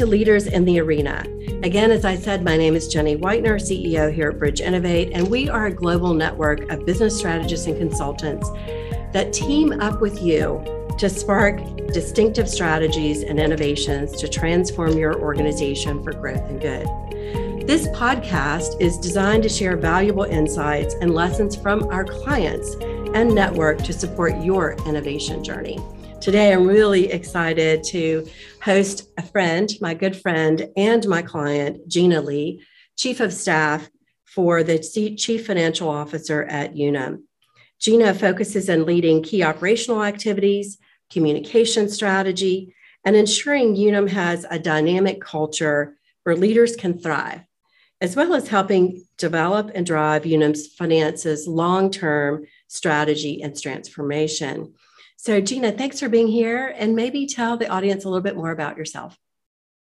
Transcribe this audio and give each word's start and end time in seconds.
to 0.00 0.06
Leaders 0.06 0.46
in 0.46 0.64
the 0.64 0.80
Arena. 0.80 1.26
Again, 1.62 1.90
as 1.90 2.06
I 2.06 2.16
said, 2.16 2.42
my 2.42 2.56
name 2.56 2.74
is 2.74 2.88
Jenny 2.88 3.18
Whitener, 3.18 3.56
CEO 3.56 4.10
here 4.10 4.30
at 4.30 4.38
Bridge 4.38 4.62
Innovate, 4.62 5.10
and 5.12 5.28
we 5.28 5.50
are 5.50 5.66
a 5.66 5.70
global 5.70 6.14
network 6.14 6.60
of 6.70 6.86
business 6.86 7.18
strategists 7.18 7.66
and 7.66 7.76
consultants 7.76 8.48
that 9.12 9.30
team 9.34 9.78
up 9.78 10.00
with 10.00 10.22
you 10.22 10.64
to 10.96 11.10
spark 11.10 11.60
distinctive 11.92 12.48
strategies 12.48 13.24
and 13.24 13.38
innovations 13.38 14.12
to 14.12 14.26
transform 14.26 14.96
your 14.96 15.20
organization 15.20 16.02
for 16.02 16.14
growth 16.14 16.48
and 16.48 16.62
good. 16.62 16.86
This 17.68 17.86
podcast 17.88 18.80
is 18.80 18.96
designed 18.96 19.42
to 19.42 19.50
share 19.50 19.76
valuable 19.76 20.24
insights 20.24 20.94
and 21.02 21.14
lessons 21.14 21.56
from 21.56 21.84
our 21.90 22.06
clients 22.06 22.74
and 23.12 23.34
network 23.34 23.82
to 23.82 23.92
support 23.92 24.34
your 24.42 24.76
innovation 24.86 25.44
journey. 25.44 25.78
Today, 26.22 26.52
I'm 26.52 26.66
really 26.66 27.10
excited 27.12 27.82
to 27.84 28.26
host 28.62 29.10
a 29.16 29.22
friend, 29.22 29.70
my 29.80 29.94
good 29.94 30.16
friend, 30.16 30.68
and 30.76 31.06
my 31.08 31.22
client, 31.22 31.88
Jeana 31.88 32.24
Lee, 32.24 32.62
Chief 32.96 33.20
of 33.20 33.32
Staff 33.32 33.88
for 34.24 34.62
the 34.62 34.78
Chief 34.78 35.46
Financial 35.46 35.88
Officer 35.88 36.44
at 36.44 36.76
Unum. 36.76 37.24
Jeana 37.80 38.14
focuses 38.14 38.68
on 38.68 38.84
leading 38.84 39.22
key 39.22 39.42
operational 39.42 40.04
activities, 40.04 40.78
communication 41.10 41.88
strategy, 41.88 42.74
and 43.04 43.16
ensuring 43.16 43.74
Unum 43.74 44.06
has 44.06 44.44
a 44.50 44.58
dynamic 44.58 45.20
culture 45.20 45.96
where 46.24 46.36
leaders 46.36 46.76
can 46.76 46.98
thrive, 46.98 47.40
as 48.00 48.14
well 48.14 48.34
as 48.34 48.48
helping 48.48 49.02
develop 49.16 49.70
and 49.74 49.86
drive 49.86 50.24
Unum's 50.24 50.66
finances 50.66 51.48
long 51.48 51.90
term 51.90 52.44
strategy 52.68 53.42
and 53.42 53.58
transformation. 53.58 54.74
So, 55.22 55.38
Jeana, 55.42 55.76
thanks 55.76 56.00
for 56.00 56.08
being 56.08 56.28
here 56.28 56.74
and 56.78 56.96
maybe 56.96 57.26
tell 57.26 57.58
the 57.58 57.68
audience 57.68 58.06
a 58.06 58.08
little 58.08 58.22
bit 58.22 58.36
more 58.36 58.52
about 58.52 58.78
yourself. 58.78 59.18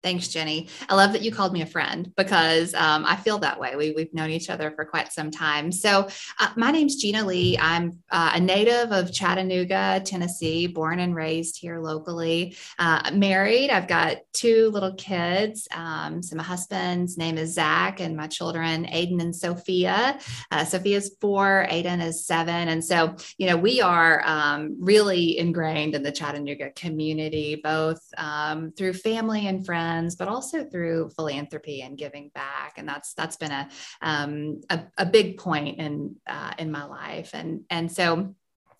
Thanks, 0.01 0.29
Jenny. 0.29 0.69
I 0.87 0.95
love 0.95 1.11
that 1.11 1.23
you 1.23 1.31
called 1.31 1.51
me 1.51 1.61
a 1.61 1.65
friend 1.65 2.09
because 2.15 2.73
um, 2.73 3.03
I 3.05 3.17
feel 3.17 3.37
that 3.39 3.59
way. 3.59 3.75
We, 3.75 3.91
we've 3.91 4.13
known 4.13 4.29
each 4.29 4.49
other 4.49 4.71
for 4.71 4.85
quite 4.85 5.11
some 5.11 5.29
time. 5.29 5.73
So, 5.73 6.07
uh, 6.39 6.49
my 6.55 6.71
name's 6.71 7.03
Jeana 7.03 7.25
Lee. 7.25 7.57
I'm 7.59 7.99
uh, 8.09 8.31
a 8.35 8.39
native 8.39 8.93
of 8.93 9.11
Chattanooga, 9.11 10.01
Tennessee, 10.05 10.67
born 10.67 11.01
and 11.01 11.13
raised 11.13 11.59
here 11.59 11.79
locally. 11.79 12.55
Uh, 12.77 13.11
married. 13.13 13.71
I've 13.71 13.89
got 13.89 14.19
two 14.31 14.69
little 14.69 14.93
kids. 14.93 15.67
Um, 15.75 16.23
so, 16.23 16.37
my 16.37 16.43
husband's 16.43 17.17
name 17.17 17.37
is 17.37 17.55
Zach, 17.55 17.99
and 17.99 18.15
my 18.15 18.27
children, 18.27 18.85
Aiden 18.85 19.19
and 19.19 19.35
Sophia. 19.35 20.17
Uh, 20.49 20.63
Sophia's 20.63 21.13
four, 21.19 21.67
Aiden 21.69 22.01
is 22.01 22.25
seven. 22.25 22.69
And 22.69 22.85
so, 22.85 23.17
you 23.37 23.47
know, 23.47 23.57
we 23.57 23.81
are 23.81 24.25
um, 24.25 24.77
really 24.79 25.37
ingrained 25.37 25.93
in 25.93 26.03
the 26.03 26.11
Chattanooga 26.13 26.69
community, 26.71 27.59
both 27.61 27.99
um, 28.17 28.71
through 28.71 28.93
family 28.93 29.47
and 29.47 29.65
friends 29.65 29.88
friends, 29.89 30.15
but 30.15 30.27
also 30.27 30.63
through 30.63 31.09
philanthropy 31.15 31.81
and 31.81 31.97
giving 31.97 32.29
back. 32.33 32.73
And 32.77 32.87
that's 32.87 33.13
that's 33.13 33.37
been 33.37 33.51
a 33.51 33.69
um, 34.01 34.61
a, 34.69 34.81
a, 34.97 35.05
big 35.05 35.37
point 35.37 35.79
in 35.79 36.15
uh, 36.27 36.53
in 36.57 36.71
my 36.71 36.85
life. 36.85 37.31
And 37.33 37.61
and 37.69 37.91
so 37.91 38.35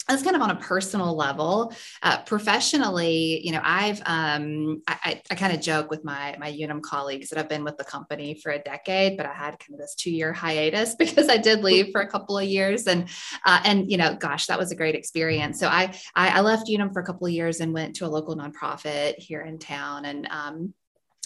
that's 0.08 0.24
kind 0.24 0.36
of 0.36 0.42
on 0.42 0.50
a 0.50 0.56
personal 0.56 1.16
level. 1.16 1.72
Uh, 2.02 2.22
professionally, 2.24 3.42
you 3.46 3.52
know, 3.52 3.62
I've 3.64 4.02
um, 4.06 4.82
I, 4.88 5.22
I 5.30 5.36
kind 5.36 5.54
of 5.54 5.62
joke 5.62 5.92
with 5.92 6.04
my 6.04 6.36
my 6.40 6.50
Unum 6.50 6.82
colleagues 6.82 7.30
that 7.30 7.38
I've 7.38 7.50
been 7.50 7.64
with 7.64 7.78
the 7.78 7.84
company 7.84 8.34
for 8.34 8.52
a 8.52 8.60
decade, 8.60 9.18
but 9.18 9.28
I 9.28 9.34
had 9.34 9.60
kind 9.60 9.74
of 9.74 9.80
this 9.80 9.96
two 9.96 10.12
year 10.12 10.34
hiatus 10.34 10.96
because 11.00 11.30
I 11.30 11.38
did 11.38 11.64
leave 11.64 11.92
for 11.92 12.02
a 12.02 12.08
couple 12.08 12.38
of 12.38 12.46
years, 12.46 12.88
and 12.88 13.08
uh, 13.46 13.62
and 13.64 13.90
you 13.90 13.98
know, 13.98 14.16
gosh, 14.16 14.48
that 14.48 14.58
was 14.58 14.72
a 14.72 14.76
great 14.76 14.96
experience. 14.96 15.60
So 15.60 15.68
I 15.68 15.94
I, 16.16 16.40
I 16.40 16.42
left 16.42 16.70
Unum 16.70 16.92
for 16.92 17.02
a 17.02 17.06
couple 17.06 17.28
of 17.28 17.34
years 17.34 17.60
and 17.60 17.74
went 17.74 17.96
to 17.98 18.06
a 18.06 18.10
local 18.10 18.36
nonprofit 18.36 19.16
here 19.18 19.42
in 19.42 19.60
town, 19.60 20.06
and 20.06 20.28
um, 20.32 20.74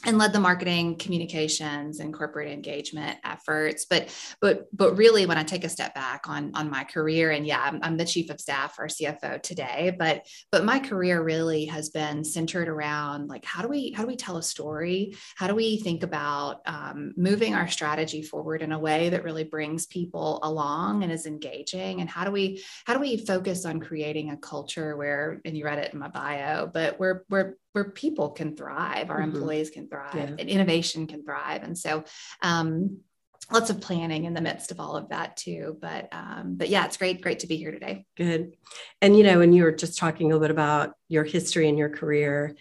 and 0.06 0.18
led 0.18 0.34
the 0.34 0.40
marketing 0.40 0.98
communications 0.98 2.00
and 2.00 2.14
corporate 2.14 2.52
engagement 2.52 3.18
efforts. 3.24 3.86
But 3.86 4.16
but 4.42 4.68
but 4.76 4.96
really 4.98 5.26
when 5.26 5.38
i 5.38 5.44
take 5.44 5.64
a 5.64 5.70
step 5.70 5.94
back 5.94 6.28
on 6.28 6.52
on 6.56 6.70
my 6.70 6.84
career 6.84 7.32
and 7.32 7.46
yeah 7.46 7.62
i'm, 7.62 7.80
I'm 7.82 7.98
the 7.98 8.06
chief 8.06 8.30
of 8.30 8.40
staff 8.40 8.78
or 8.80 8.88
cfo 8.88 9.42
today 9.42 9.96
but 9.98 10.26
but 10.52 10.66
my 10.66 10.80
career 10.80 11.24
really 11.24 11.66
has 11.66 11.90
been 11.90 12.24
centered 12.24 12.68
around 12.68 13.28
like 13.30 13.46
how 13.46 13.62
do 13.62 13.68
we 13.68 13.92
how 13.92 14.04
do 14.04 14.08
we 14.08 14.16
tell 14.16 14.38
a 14.38 14.44
story? 14.44 15.16
How 15.36 15.48
do 15.48 15.56
we 15.56 15.78
think 15.78 16.04
about 16.04 16.62
um, 16.66 17.14
moving 17.18 17.56
our 17.56 17.68
strategy 17.68 18.22
forward 18.22 18.62
in 18.62 18.72
a 18.72 18.80
way 18.80 19.10
that 19.10 19.24
really 19.24 19.44
brings 19.44 19.86
people 19.86 20.40
along 20.44 21.04
and 21.04 21.12
is 21.12 21.26
engaging? 21.26 22.02
And 22.02 22.10
how 22.10 22.24
do 22.24 22.32
we 22.32 22.64
how 22.86 22.94
do 22.94 23.00
we 23.00 23.18
focus 23.18 23.66
on 23.66 23.80
creating 23.80 24.32
a 24.32 24.38
culture 24.38 24.96
where 24.96 25.42
and 25.46 25.58
you 25.58 25.66
read 25.66 25.80
it 25.80 25.94
in 25.94 26.00
my 26.00 26.08
bio 26.08 26.68
but 26.68 27.00
where 27.00 27.24
where 27.74 27.86
people 27.86 28.30
can 28.30 28.56
thrive, 28.56 29.10
our 29.10 29.20
mm-hmm. 29.20 29.36
employees 29.36 29.70
can 29.70 29.88
thrive, 29.88 30.16
yeah. 30.16 30.36
and 30.40 30.50
innovation 30.50 31.06
can 31.08 31.24
thrive. 31.24 31.64
And 31.64 31.78
so, 31.78 32.06
um, 32.42 33.00
lots 33.52 33.70
of 33.70 33.82
planning 33.82 34.26
in 34.26 34.34
the 34.34 34.42
midst 34.42 34.72
of 34.72 34.80
all 34.80 34.96
of 34.96 35.10
that 35.10 35.36
too. 35.36 35.78
But 35.82 36.08
um, 36.12 36.56
but 36.56 36.70
yeah, 36.70 36.86
it's 36.86 36.98
great, 36.98 37.22
great 37.22 37.40
to 37.40 37.48
be 37.48 37.58
here 37.58 37.72
today. 37.72 38.06
Good. 38.16 38.56
And 39.02 39.18
you 39.18 39.24
know, 39.24 39.40
when 39.40 39.54
you 39.54 39.64
were 39.64 39.72
just 39.72 39.98
talking 39.98 40.28
a 40.28 40.36
little 40.36 40.42
bit 40.42 40.52
about 40.52 40.94
your 41.10 41.24
history 41.24 41.68
and 41.68 41.78
your 41.78 41.90
career, 41.90 42.56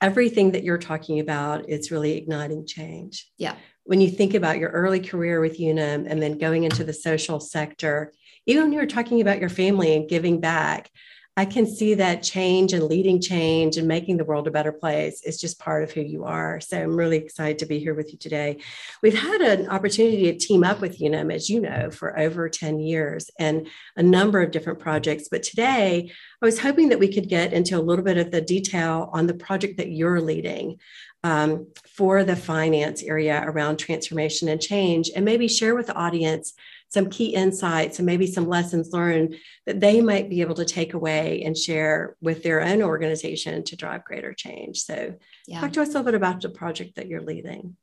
everything 0.00 0.52
that 0.52 0.64
you're 0.64 0.78
talking 0.78 1.20
about 1.20 1.68
is 1.68 1.90
really 1.90 2.16
igniting 2.16 2.66
change. 2.66 3.30
Yeah. 3.38 3.54
When 3.84 4.00
you 4.00 4.10
think 4.10 4.34
about 4.34 4.58
your 4.58 4.70
early 4.70 5.00
career 5.00 5.40
with 5.40 5.60
Unum 5.60 6.06
and 6.06 6.20
then 6.20 6.38
going 6.38 6.64
into 6.64 6.82
the 6.82 6.92
social 6.92 7.38
sector, 7.38 8.12
even 8.46 8.64
when 8.64 8.72
you 8.72 8.80
were 8.80 8.86
talking 8.86 9.20
about 9.20 9.40
your 9.40 9.48
family 9.48 9.94
and 9.94 10.08
giving 10.08 10.40
back, 10.40 10.90
I 11.38 11.44
can 11.44 11.66
see 11.66 11.92
that 11.94 12.22
change 12.22 12.72
and 12.72 12.84
leading 12.84 13.20
change 13.20 13.76
and 13.76 13.86
making 13.86 14.16
the 14.16 14.24
world 14.24 14.46
a 14.48 14.50
better 14.50 14.72
place 14.72 15.22
is 15.22 15.38
just 15.38 15.58
part 15.58 15.82
of 15.82 15.92
who 15.92 16.00
you 16.00 16.24
are. 16.24 16.60
So 16.60 16.80
I'm 16.80 16.96
really 16.96 17.18
excited 17.18 17.58
to 17.58 17.66
be 17.66 17.78
here 17.78 17.92
with 17.92 18.10
you 18.10 18.18
today. 18.18 18.62
We've 19.02 19.18
had 19.18 19.42
an 19.42 19.68
opportunity 19.68 20.32
to 20.32 20.38
team 20.38 20.64
up 20.64 20.80
with 20.80 20.98
Unum, 20.98 21.30
as 21.30 21.50
you 21.50 21.60
know, 21.60 21.90
for 21.90 22.18
over 22.18 22.48
10 22.48 22.80
years 22.80 23.30
and 23.38 23.68
a 23.96 24.02
number 24.02 24.40
of 24.40 24.50
different 24.50 24.78
projects. 24.78 25.28
But 25.30 25.42
today, 25.42 26.10
I 26.40 26.44
was 26.44 26.58
hoping 26.58 26.88
that 26.88 26.98
we 26.98 27.12
could 27.12 27.28
get 27.28 27.52
into 27.52 27.78
a 27.78 27.82
little 27.82 28.04
bit 28.04 28.16
of 28.16 28.30
the 28.30 28.40
detail 28.40 29.10
on 29.12 29.26
the 29.26 29.34
project 29.34 29.76
that 29.76 29.90
you're 29.90 30.22
leading. 30.22 30.78
Um, 31.24 31.66
for 31.88 32.22
the 32.22 32.36
finance 32.36 33.02
area 33.02 33.42
around 33.44 33.78
transformation 33.78 34.48
and 34.48 34.60
change, 34.60 35.10
and 35.16 35.24
maybe 35.24 35.48
share 35.48 35.74
with 35.74 35.88
the 35.88 35.94
audience 35.94 36.52
some 36.88 37.10
key 37.10 37.34
insights 37.34 37.98
and 37.98 38.06
maybe 38.06 38.26
some 38.26 38.48
lessons 38.48 38.92
learned 38.92 39.36
that 39.66 39.80
they 39.80 40.00
might 40.00 40.30
be 40.30 40.40
able 40.40 40.54
to 40.54 40.64
take 40.64 40.94
away 40.94 41.42
and 41.42 41.56
share 41.56 42.16
with 42.20 42.42
their 42.42 42.62
own 42.62 42.82
organization 42.82 43.64
to 43.64 43.76
drive 43.76 44.04
greater 44.04 44.32
change. 44.32 44.78
So, 44.78 45.14
yeah. 45.46 45.60
talk 45.60 45.72
to 45.72 45.82
us 45.82 45.88
a 45.88 45.90
little 45.90 46.04
bit 46.04 46.14
about 46.14 46.40
the 46.40 46.48
project 46.48 46.96
that 46.96 47.08
you're 47.08 47.22
leading. 47.22 47.76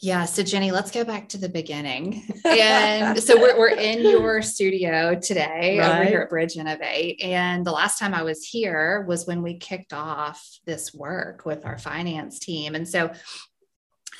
Yeah. 0.00 0.24
So, 0.24 0.42
Jenny, 0.42 0.70
let's 0.70 0.90
go 0.90 1.04
back 1.04 1.28
to 1.30 1.38
the 1.38 1.48
beginning. 1.48 2.22
And 2.44 3.20
so, 3.22 3.40
we're, 3.40 3.58
we're 3.58 3.68
in 3.68 4.02
your 4.02 4.42
studio 4.42 5.18
today 5.18 5.78
right. 5.78 5.94
over 5.94 6.04
here 6.04 6.20
at 6.20 6.30
Bridge 6.30 6.56
Innovate. 6.56 7.22
And 7.22 7.64
the 7.64 7.72
last 7.72 7.98
time 7.98 8.14
I 8.14 8.22
was 8.22 8.44
here 8.44 9.04
was 9.08 9.26
when 9.26 9.42
we 9.42 9.56
kicked 9.56 9.92
off 9.92 10.46
this 10.66 10.94
work 10.94 11.44
with 11.44 11.64
our 11.64 11.78
finance 11.78 12.38
team. 12.38 12.74
And 12.74 12.86
so, 12.86 13.10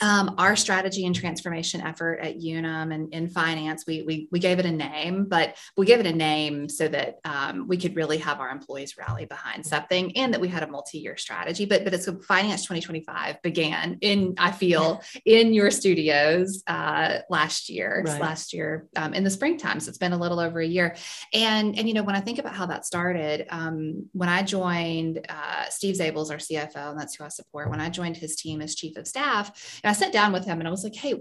um, 0.01 0.35
our 0.39 0.57
strategy 0.57 1.07
and 1.07 1.15
transformation 1.15 1.81
effort 1.81 2.21
at 2.21 2.37
Unum 2.37 2.93
and 2.93 3.13
in 3.13 3.29
finance, 3.29 3.85
we, 3.87 4.03
we, 4.03 4.29
we 4.31 4.39
gave 4.39 4.59
it 4.59 4.67
a 4.67 4.73
name, 4.73 5.27
but 5.27 5.57
we 5.77 5.87
gave 5.87 6.01
it 6.01 6.07
a 6.07 6.13
name 6.13 6.69
so 6.69 6.89
that 6.89 7.19
um, 7.25 7.67
we 7.69 7.77
could 7.77 7.97
really 7.97 8.19
have 8.19 8.41
our 8.41 8.51
employees 8.51 8.97
rally 8.97 9.27
behind 9.27 9.65
something 9.65 10.17
and 10.17 10.33
that 10.33 10.41
we 10.41 10.49
had 10.49 10.63
a 10.63 10.67
multi-year 10.67 11.17
strategy. 11.17 11.65
But 11.65 11.85
but 11.85 11.95
it's 11.95 12.09
finance 12.27 12.63
2025 12.63 13.43
began 13.43 13.99
in 14.01 14.35
I 14.39 14.53
feel 14.53 15.03
in 15.25 15.55
your 15.55 15.71
studios 15.71 16.63
uh, 16.67 17.19
last 17.31 17.69
year, 17.69 18.03
right. 18.07 18.21
last 18.21 18.53
year 18.53 18.87
um, 18.97 19.15
in 19.15 19.25
the 19.25 19.31
springtime. 19.31 19.81
So 19.81 19.89
it's 19.89 19.99
been 19.99 20.13
a 20.13 20.19
little 20.19 20.41
over 20.41 20.61
a 20.61 20.67
year. 20.67 20.97
And 21.33 21.79
and 21.79 21.89
you 21.89 21.95
know 21.95 22.03
when 22.03 22.17
I 22.17 22.21
think 22.21 22.39
about 22.39 22.55
how 22.55 22.67
that 22.67 22.87
started, 22.87 23.47
um, 23.51 24.07
when 24.13 24.29
I 24.29 24.43
joined 24.43 25.27
uh, 25.29 25.69
Steve 25.69 25.97
Zabel's 25.97 26.31
our 26.31 26.39
CFO, 26.39 26.91
and 26.91 27.01
that's 27.01 27.15
who 27.15 27.25
I 27.25 27.29
support. 27.29 27.71
When 27.71 27.81
I 27.81 27.89
joined 27.89 28.17
his 28.17 28.37
team 28.37 28.61
as 28.61 28.75
chief 28.75 28.97
of 28.97 29.07
staff 29.07 29.81
and 29.85 29.91
I 29.91 29.93
sat 29.93 30.13
down 30.13 30.33
with 30.33 30.47
him 30.47 30.59
and 30.59 30.67
I 30.67 30.71
was 30.71 30.83
like, 30.83 30.95
hey, 30.95 31.15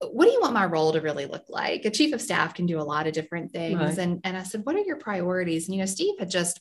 what 0.00 0.24
do 0.24 0.30
you 0.30 0.40
want 0.40 0.54
my 0.54 0.64
role 0.64 0.92
to 0.92 1.00
really 1.00 1.26
look 1.26 1.44
like? 1.48 1.84
A 1.84 1.90
chief 1.90 2.14
of 2.14 2.22
staff 2.22 2.54
can 2.54 2.66
do 2.66 2.80
a 2.80 2.82
lot 2.82 3.06
of 3.06 3.12
different 3.12 3.52
things. 3.52 3.78
Right. 3.78 3.98
And, 3.98 4.20
and 4.24 4.36
I 4.36 4.42
said, 4.42 4.64
what 4.64 4.74
are 4.74 4.80
your 4.80 4.96
priorities? 4.96 5.66
And, 5.66 5.74
you 5.74 5.82
know, 5.82 5.86
Steve 5.86 6.14
had 6.18 6.30
just 6.30 6.60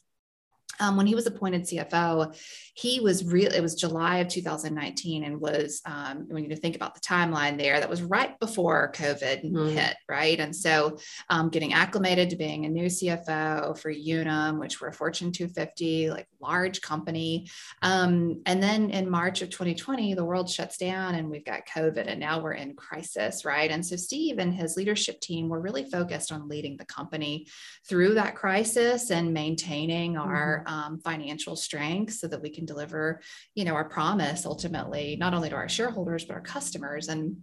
um, 0.79 0.97
when 0.97 1.07
he 1.07 1.15
was 1.15 1.25
appointed 1.25 1.63
CFO, 1.63 2.35
he 2.75 2.99
was 2.99 3.25
real. 3.25 3.51
It 3.51 3.61
was 3.61 3.73
July 3.73 4.17
of 4.17 4.27
2019, 4.27 5.23
and 5.23 5.41
was 5.41 5.81
um, 5.85 6.27
when 6.27 6.47
you 6.47 6.55
think 6.55 6.75
about 6.75 6.93
the 6.93 7.01
timeline 7.01 7.57
there, 7.57 7.79
that 7.79 7.89
was 7.89 8.03
right 8.03 8.39
before 8.39 8.91
COVID 8.93 9.43
mm-hmm. 9.43 9.69
hit, 9.69 9.95
right? 10.07 10.39
And 10.39 10.55
so, 10.55 10.99
um, 11.29 11.49
getting 11.49 11.73
acclimated 11.73 12.29
to 12.29 12.35
being 12.35 12.65
a 12.65 12.69
new 12.69 12.85
CFO 12.85 13.77
for 13.79 13.89
Unum, 13.89 14.59
which 14.59 14.79
we're 14.79 14.89
a 14.89 14.93
Fortune 14.93 15.31
250, 15.31 16.11
like 16.11 16.27
large 16.39 16.81
company, 16.81 17.49
um, 17.81 18.41
and 18.45 18.61
then 18.61 18.91
in 18.91 19.09
March 19.09 19.41
of 19.41 19.49
2020, 19.49 20.13
the 20.13 20.23
world 20.23 20.47
shuts 20.47 20.77
down, 20.77 21.15
and 21.15 21.29
we've 21.29 21.45
got 21.45 21.65
COVID, 21.65 22.05
and 22.05 22.19
now 22.19 22.39
we're 22.39 22.53
in 22.53 22.75
crisis, 22.75 23.43
right? 23.43 23.71
And 23.71 23.83
so, 23.83 23.95
Steve 23.95 24.37
and 24.37 24.53
his 24.53 24.77
leadership 24.77 25.19
team 25.21 25.49
were 25.49 25.59
really 25.59 25.89
focused 25.89 26.31
on 26.31 26.47
leading 26.47 26.77
the 26.77 26.85
company 26.85 27.47
through 27.89 28.13
that 28.13 28.35
crisis 28.35 29.09
and 29.09 29.33
maintaining 29.33 30.15
our 30.17 30.56
um, 30.65 30.99
financial 30.99 31.55
strength 31.55 32.13
so 32.13 32.27
that 32.27 32.41
we 32.41 32.49
can 32.49 32.65
deliver, 32.65 33.21
you 33.55 33.65
know, 33.65 33.73
our 33.73 33.87
promise 33.87 34.45
ultimately, 34.45 35.15
not 35.19 35.33
only 35.33 35.49
to 35.49 35.55
our 35.55 35.69
shareholders, 35.69 36.25
but 36.25 36.33
our 36.33 36.41
customers. 36.41 37.07
And 37.07 37.37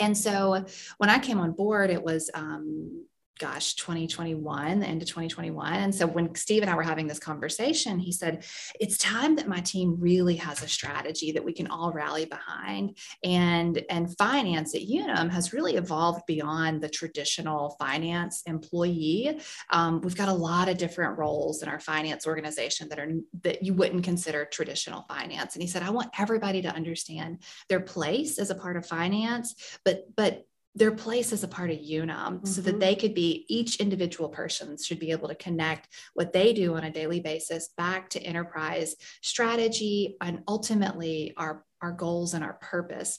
and 0.00 0.16
so 0.16 0.64
when 0.98 1.10
I 1.10 1.18
came 1.18 1.38
on 1.38 1.52
board, 1.52 1.90
it 1.90 2.02
was 2.02 2.30
um, 2.34 3.04
gosh, 3.42 3.74
2021, 3.74 4.78
the 4.78 4.86
end 4.86 5.02
of 5.02 5.08
2021. 5.08 5.74
And 5.74 5.92
so 5.92 6.06
when 6.06 6.32
Steve 6.36 6.62
and 6.62 6.70
I 6.70 6.76
were 6.76 6.84
having 6.84 7.08
this 7.08 7.18
conversation, 7.18 7.98
he 7.98 8.12
said, 8.12 8.44
it's 8.78 8.96
time 8.96 9.34
that 9.34 9.48
my 9.48 9.58
team 9.60 9.96
really 9.98 10.36
has 10.36 10.62
a 10.62 10.68
strategy 10.68 11.32
that 11.32 11.44
we 11.44 11.52
can 11.52 11.66
all 11.66 11.90
rally 11.92 12.24
behind. 12.24 12.96
And, 13.24 13.84
and 13.90 14.16
finance 14.16 14.76
at 14.76 14.82
Unum 14.82 15.28
has 15.28 15.52
really 15.52 15.74
evolved 15.74 16.22
beyond 16.28 16.82
the 16.82 16.88
traditional 16.88 17.70
finance 17.80 18.44
employee. 18.46 19.40
Um, 19.70 20.00
we've 20.02 20.16
got 20.16 20.28
a 20.28 20.32
lot 20.32 20.68
of 20.68 20.78
different 20.78 21.18
roles 21.18 21.64
in 21.64 21.68
our 21.68 21.80
finance 21.80 22.28
organization 22.28 22.88
that 22.90 23.00
are 23.00 23.10
that 23.42 23.64
you 23.64 23.74
wouldn't 23.74 24.04
consider 24.04 24.44
traditional 24.44 25.04
finance. 25.08 25.56
And 25.56 25.62
he 25.62 25.68
said, 25.68 25.82
I 25.82 25.90
want 25.90 26.10
everybody 26.16 26.62
to 26.62 26.72
understand 26.72 27.42
their 27.68 27.80
place 27.80 28.38
as 28.38 28.50
a 28.50 28.54
part 28.54 28.76
of 28.76 28.86
finance, 28.86 29.78
but 29.84 30.04
but 30.14 30.46
their 30.74 30.92
place 30.92 31.32
as 31.32 31.44
a 31.44 31.48
part 31.48 31.70
of 31.70 31.78
unum 31.78 32.36
mm-hmm. 32.36 32.46
so 32.46 32.60
that 32.60 32.70
mm-hmm. 32.70 32.80
they 32.80 32.94
could 32.94 33.14
be 33.14 33.44
each 33.48 33.76
individual 33.76 34.28
person 34.28 34.76
should 34.76 34.98
be 34.98 35.10
able 35.10 35.28
to 35.28 35.34
connect 35.34 35.88
what 36.14 36.32
they 36.32 36.52
do 36.52 36.74
on 36.74 36.84
a 36.84 36.90
daily 36.90 37.20
basis 37.20 37.70
back 37.76 38.08
to 38.08 38.22
enterprise 38.22 38.96
strategy 39.22 40.16
and 40.20 40.42
ultimately 40.48 41.34
our 41.36 41.64
our 41.80 41.92
goals 41.92 42.34
and 42.34 42.44
our 42.44 42.54
purpose 42.54 43.18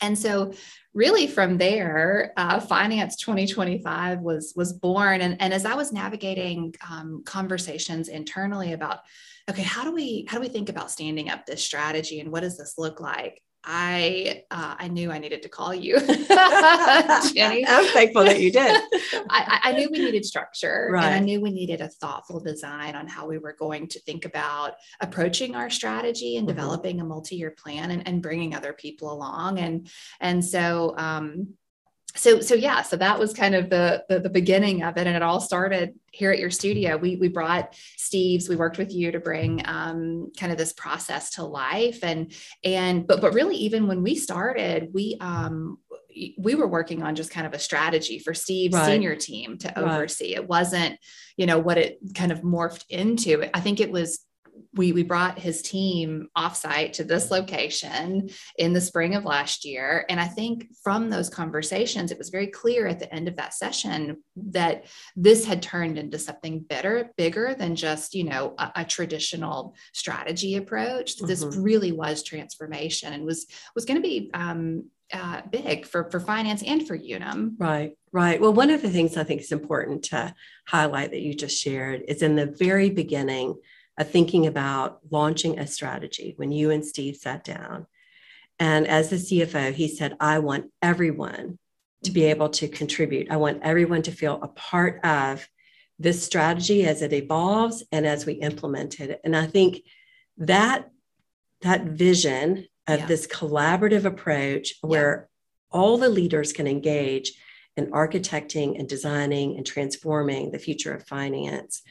and 0.00 0.18
so 0.18 0.52
really 0.94 1.26
from 1.26 1.58
there 1.58 2.32
uh, 2.36 2.60
finance 2.60 3.16
2025 3.16 4.20
was 4.20 4.52
was 4.56 4.72
born 4.72 5.20
and, 5.20 5.40
and 5.40 5.54
as 5.54 5.64
i 5.64 5.74
was 5.74 5.92
navigating 5.92 6.74
um, 6.90 7.22
conversations 7.24 8.08
internally 8.08 8.72
about 8.72 9.00
okay 9.48 9.62
how 9.62 9.84
do 9.84 9.92
we 9.92 10.26
how 10.28 10.36
do 10.36 10.42
we 10.42 10.48
think 10.48 10.68
about 10.68 10.90
standing 10.90 11.30
up 11.30 11.46
this 11.46 11.64
strategy 11.64 12.20
and 12.20 12.30
what 12.30 12.40
does 12.40 12.58
this 12.58 12.74
look 12.76 13.00
like 13.00 13.40
I 13.70 14.44
uh, 14.50 14.76
I 14.78 14.88
knew 14.88 15.12
I 15.12 15.18
needed 15.18 15.42
to 15.42 15.48
call 15.50 15.74
you, 15.74 16.00
Jenny. 17.34 17.66
I'm 17.68 17.84
thankful 17.92 18.24
that 18.24 18.40
you 18.40 18.50
did. 18.50 18.74
I, 19.30 19.60
I, 19.62 19.72
knew 19.72 19.90
we 19.92 19.98
needed 19.98 20.24
structure, 20.24 20.88
right. 20.90 21.04
and 21.04 21.14
I 21.14 21.18
knew 21.18 21.42
we 21.42 21.50
needed 21.50 21.82
a 21.82 21.88
thoughtful 21.88 22.40
design 22.40 22.96
on 22.96 23.06
how 23.06 23.26
we 23.26 23.36
were 23.36 23.54
going 23.58 23.86
to 23.88 24.00
think 24.00 24.24
about 24.24 24.76
approaching 25.02 25.54
our 25.54 25.68
strategy 25.68 26.38
and 26.38 26.48
mm-hmm. 26.48 26.56
developing 26.56 27.02
a 27.02 27.04
multi-year 27.04 27.50
plan 27.50 27.90
and, 27.90 28.08
and 28.08 28.22
bringing 28.22 28.54
other 28.54 28.72
people 28.72 29.12
along. 29.12 29.58
And 29.58 29.90
and 30.20 30.42
so 30.42 30.94
um, 30.96 31.48
so 32.18 32.40
so 32.40 32.54
yeah 32.54 32.82
so 32.82 32.96
that 32.96 33.18
was 33.18 33.32
kind 33.32 33.54
of 33.54 33.70
the, 33.70 34.04
the, 34.08 34.20
the 34.20 34.28
beginning 34.30 34.82
of 34.82 34.96
it 34.96 35.06
and 35.06 35.16
it 35.16 35.22
all 35.22 35.40
started 35.40 35.94
here 36.10 36.32
at 36.32 36.38
your 36.38 36.50
studio 36.50 36.96
we 36.96 37.16
we 37.16 37.28
brought 37.28 37.74
steve's 37.96 38.48
we 38.48 38.56
worked 38.56 38.78
with 38.78 38.92
you 38.92 39.12
to 39.12 39.20
bring 39.20 39.62
um, 39.64 40.30
kind 40.38 40.50
of 40.50 40.58
this 40.58 40.72
process 40.72 41.30
to 41.30 41.44
life 41.44 42.00
and 42.02 42.32
and 42.64 43.06
but 43.06 43.20
but 43.20 43.34
really 43.34 43.56
even 43.56 43.86
when 43.86 44.02
we 44.02 44.14
started 44.14 44.88
we 44.92 45.16
um 45.20 45.78
we 46.36 46.54
were 46.54 46.66
working 46.66 47.02
on 47.02 47.14
just 47.14 47.30
kind 47.30 47.46
of 47.46 47.52
a 47.52 47.58
strategy 47.58 48.18
for 48.18 48.34
Steve's 48.34 48.74
right. 48.74 48.86
senior 48.86 49.14
team 49.14 49.56
to 49.58 49.78
oversee. 49.78 50.34
Right. 50.34 50.42
It 50.42 50.48
wasn't, 50.48 50.98
you 51.36 51.46
know, 51.46 51.58
what 51.58 51.78
it 51.78 51.98
kind 52.14 52.32
of 52.32 52.40
morphed 52.40 52.84
into. 52.88 53.44
I 53.54 53.60
think 53.60 53.78
it 53.78 53.92
was 53.92 54.20
we 54.74 54.92
we 54.92 55.02
brought 55.02 55.38
his 55.38 55.62
team 55.62 56.28
offsite 56.36 56.92
to 56.94 57.04
this 57.04 57.30
location 57.30 58.28
in 58.58 58.72
the 58.72 58.80
spring 58.80 59.14
of 59.14 59.24
last 59.24 59.64
year. 59.64 60.04
And 60.08 60.20
i 60.20 60.26
think 60.26 60.68
from 60.82 61.10
those 61.10 61.28
conversations 61.28 62.10
it 62.10 62.18
was 62.18 62.30
very 62.30 62.46
clear 62.48 62.86
at 62.86 62.98
the 62.98 63.12
end 63.14 63.28
of 63.28 63.36
that 63.36 63.54
session 63.54 64.22
that 64.36 64.84
this 65.16 65.44
had 65.44 65.62
turned 65.62 65.98
into 65.98 66.18
something 66.18 66.60
better 66.60 67.10
bigger 67.16 67.54
than 67.54 67.74
just 67.74 68.14
you 68.14 68.24
know 68.24 68.54
a, 68.58 68.72
a 68.76 68.84
traditional 68.84 69.74
strategy 69.92 70.56
approach. 70.56 71.16
Mm-hmm. 71.16 71.26
this 71.26 71.44
really 71.56 71.92
was 71.92 72.22
transformation 72.22 73.12
and 73.12 73.24
was 73.24 73.46
was 73.74 73.84
going 73.84 73.96
to 73.96 74.08
be 74.08 74.30
um, 74.34 74.84
uh, 75.12 75.42
big 75.50 75.86
for 75.86 76.10
for 76.10 76.20
finance 76.20 76.62
and 76.62 76.86
for 76.86 76.94
unum. 76.94 77.56
Right 77.58 77.92
right. 78.12 78.40
Well 78.40 78.52
one 78.52 78.70
of 78.70 78.82
the 78.82 78.90
things 78.90 79.16
i 79.16 79.24
think 79.24 79.40
is 79.40 79.52
important 79.52 80.04
to 80.04 80.34
highlight 80.66 81.10
that 81.10 81.20
you 81.20 81.34
just 81.34 81.60
shared 81.60 82.02
is 82.08 82.22
in 82.22 82.36
the 82.36 82.46
very 82.46 82.90
beginning 82.90 83.54
thinking 84.04 84.46
about 84.46 85.00
launching 85.10 85.58
a 85.58 85.66
strategy 85.66 86.34
when 86.36 86.52
you 86.52 86.70
and 86.70 86.84
Steve 86.84 87.16
sat 87.16 87.44
down. 87.44 87.86
And 88.58 88.86
as 88.86 89.10
the 89.10 89.16
CFO, 89.16 89.72
he 89.72 89.88
said, 89.88 90.16
I 90.20 90.38
want 90.38 90.70
everyone 90.82 91.58
to 92.04 92.10
be 92.10 92.20
mm-hmm. 92.20 92.30
able 92.30 92.48
to 92.50 92.68
contribute. 92.68 93.30
I 93.30 93.36
want 93.36 93.62
everyone 93.62 94.02
to 94.02 94.12
feel 94.12 94.40
a 94.42 94.48
part 94.48 95.04
of 95.04 95.48
this 95.98 96.24
strategy 96.24 96.84
as 96.86 97.02
it 97.02 97.12
evolves 97.12 97.84
and 97.90 98.06
as 98.06 98.24
we 98.24 98.34
implement 98.34 99.00
it. 99.00 99.20
And 99.24 99.36
I 99.36 99.46
think 99.46 99.82
that 100.38 100.88
that 101.62 101.84
vision 101.84 102.66
of 102.86 103.00
yeah. 103.00 103.06
this 103.06 103.26
collaborative 103.26 104.04
approach 104.04 104.74
where 104.80 105.28
yeah. 105.72 105.78
all 105.78 105.98
the 105.98 106.08
leaders 106.08 106.52
can 106.52 106.68
engage 106.68 107.32
in 107.76 107.90
architecting 107.90 108.78
and 108.78 108.88
designing 108.88 109.56
and 109.56 109.66
transforming 109.66 110.50
the 110.50 110.58
future 110.58 110.94
of 110.94 111.06
finance 111.06 111.82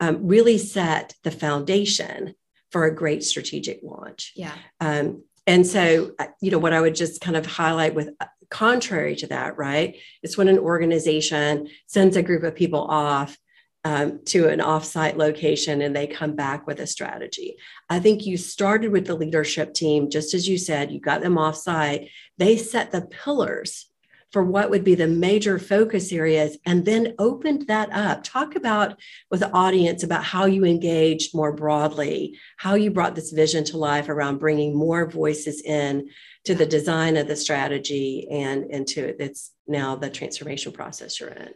um, 0.00 0.26
really 0.26 0.58
set 0.58 1.14
the 1.24 1.30
foundation 1.30 2.34
for 2.70 2.84
a 2.84 2.94
great 2.94 3.24
strategic 3.24 3.80
launch. 3.82 4.32
Yeah. 4.36 4.54
Um, 4.80 5.24
and 5.46 5.66
so, 5.66 6.12
uh, 6.18 6.26
you 6.40 6.50
know, 6.50 6.58
what 6.58 6.74
I 6.74 6.80
would 6.80 6.94
just 6.94 7.20
kind 7.20 7.36
of 7.36 7.46
highlight 7.46 7.94
with 7.94 8.10
uh, 8.20 8.26
contrary 8.50 9.16
to 9.16 9.26
that, 9.28 9.56
right? 9.56 9.96
It's 10.22 10.36
when 10.36 10.48
an 10.48 10.58
organization 10.58 11.68
sends 11.86 12.16
a 12.16 12.22
group 12.22 12.42
of 12.42 12.54
people 12.54 12.80
off 12.80 13.36
um, 13.84 14.20
to 14.26 14.48
an 14.48 14.58
offsite 14.58 15.16
location 15.16 15.80
and 15.80 15.94
they 15.94 16.06
come 16.06 16.34
back 16.34 16.66
with 16.66 16.80
a 16.80 16.86
strategy. 16.86 17.56
I 17.88 18.00
think 18.00 18.26
you 18.26 18.36
started 18.36 18.92
with 18.92 19.06
the 19.06 19.14
leadership 19.14 19.72
team, 19.72 20.10
just 20.10 20.34
as 20.34 20.48
you 20.48 20.58
said, 20.58 20.90
you 20.90 21.00
got 21.00 21.22
them 21.22 21.36
offsite. 21.36 22.10
They 22.36 22.56
set 22.56 22.90
the 22.90 23.02
pillars 23.02 23.87
for 24.32 24.44
what 24.44 24.68
would 24.70 24.84
be 24.84 24.94
the 24.94 25.08
major 25.08 25.58
focus 25.58 26.12
areas 26.12 26.58
and 26.66 26.84
then 26.84 27.14
opened 27.18 27.66
that 27.66 27.90
up. 27.92 28.22
Talk 28.22 28.56
about 28.56 28.98
with 29.30 29.40
the 29.40 29.50
audience 29.52 30.02
about 30.02 30.22
how 30.22 30.44
you 30.44 30.64
engaged 30.64 31.34
more 31.34 31.52
broadly, 31.52 32.38
how 32.58 32.74
you 32.74 32.90
brought 32.90 33.14
this 33.14 33.32
vision 33.32 33.64
to 33.64 33.78
life 33.78 34.08
around 34.08 34.38
bringing 34.38 34.76
more 34.76 35.08
voices 35.10 35.62
in 35.62 36.10
to 36.44 36.54
the 36.54 36.66
design 36.66 37.16
of 37.16 37.26
the 37.26 37.36
strategy 37.36 38.28
and 38.30 38.70
into 38.70 39.14
it's 39.22 39.52
now 39.66 39.96
the 39.96 40.10
transformation 40.10 40.72
process 40.72 41.18
you're 41.18 41.30
in. 41.30 41.50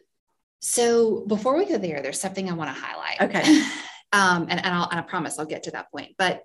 So 0.61 1.25
before 1.27 1.57
we 1.57 1.67
go 1.67 1.77
there, 1.77 2.03
there's 2.03 2.21
something 2.21 2.49
I 2.49 2.55
want 2.55 2.75
to 2.75 2.81
highlight. 2.81 3.21
Okay. 3.21 3.63
um, 4.13 4.46
and, 4.49 4.65
and, 4.65 4.75
I'll, 4.75 4.89
and 4.89 4.99
I 4.99 5.03
promise 5.03 5.39
I'll 5.39 5.44
get 5.44 5.65
to 5.65 5.73
that 5.73 5.91
point. 5.91 6.15
But 6.17 6.44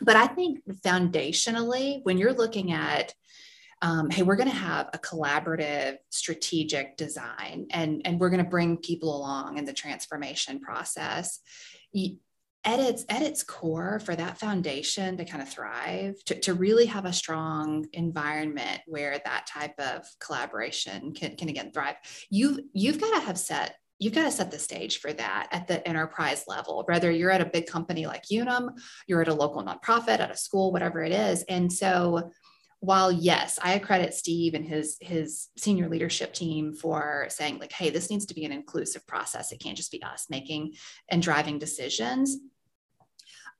but 0.00 0.14
I 0.14 0.26
think 0.28 0.60
foundationally, 0.84 2.00
when 2.04 2.18
you're 2.18 2.32
looking 2.32 2.72
at 2.72 3.14
um, 3.82 4.10
hey, 4.10 4.22
we're 4.22 4.36
going 4.36 4.50
to 4.50 4.54
have 4.54 4.88
a 4.92 4.98
collaborative 4.98 5.98
strategic 6.10 6.96
design 6.96 7.66
and, 7.70 8.02
and 8.04 8.18
we're 8.18 8.30
going 8.30 8.42
to 8.42 8.50
bring 8.50 8.76
people 8.76 9.16
along 9.16 9.58
in 9.58 9.64
the 9.64 9.72
transformation 9.72 10.60
process. 10.60 11.40
At 12.64 12.80
its, 12.80 13.04
at 13.08 13.22
its 13.22 13.44
core, 13.44 14.00
for 14.00 14.16
that 14.16 14.38
foundation 14.38 15.16
to 15.16 15.24
kind 15.24 15.40
of 15.40 15.48
thrive, 15.48 16.22
to, 16.24 16.38
to 16.40 16.54
really 16.54 16.86
have 16.86 17.04
a 17.04 17.12
strong 17.12 17.86
environment 17.92 18.80
where 18.86 19.18
that 19.24 19.46
type 19.46 19.78
of 19.78 20.04
collaboration 20.18 21.14
can, 21.14 21.36
can 21.36 21.48
again 21.48 21.70
thrive, 21.72 21.94
you, 22.30 22.68
you've 22.72 23.00
got 23.00 23.14
to 23.14 23.20
have 23.20 23.38
set 23.38 23.76
you've 24.00 24.14
got 24.14 24.24
to 24.24 24.30
set 24.30 24.50
the 24.50 24.58
stage 24.58 25.00
for 25.00 25.12
that 25.12 25.48
at 25.50 25.66
the 25.66 25.86
enterprise 25.86 26.44
level, 26.46 26.84
whether 26.86 27.10
you're 27.10 27.30
at 27.30 27.40
a 27.40 27.46
big 27.46 27.66
company 27.66 28.06
like 28.06 28.24
Unum, 28.30 28.70
you're 29.06 29.22
at 29.22 29.28
a 29.28 29.34
local 29.34 29.62
nonprofit, 29.64 30.20
at 30.20 30.30
a 30.30 30.36
school, 30.36 30.72
whatever 30.72 31.02
it 31.02 31.12
is. 31.12 31.42
And 31.48 31.72
so 31.72 32.30
while 32.80 33.10
yes 33.10 33.58
i 33.62 33.78
credit 33.78 34.14
steve 34.14 34.54
and 34.54 34.66
his 34.66 34.96
his 35.00 35.48
senior 35.56 35.88
leadership 35.88 36.32
team 36.32 36.72
for 36.72 37.26
saying 37.28 37.58
like 37.58 37.72
hey 37.72 37.90
this 37.90 38.10
needs 38.10 38.26
to 38.26 38.34
be 38.34 38.44
an 38.44 38.52
inclusive 38.52 39.06
process 39.06 39.52
it 39.52 39.60
can't 39.60 39.76
just 39.76 39.92
be 39.92 40.02
us 40.02 40.26
making 40.30 40.72
and 41.10 41.22
driving 41.22 41.58
decisions 41.58 42.38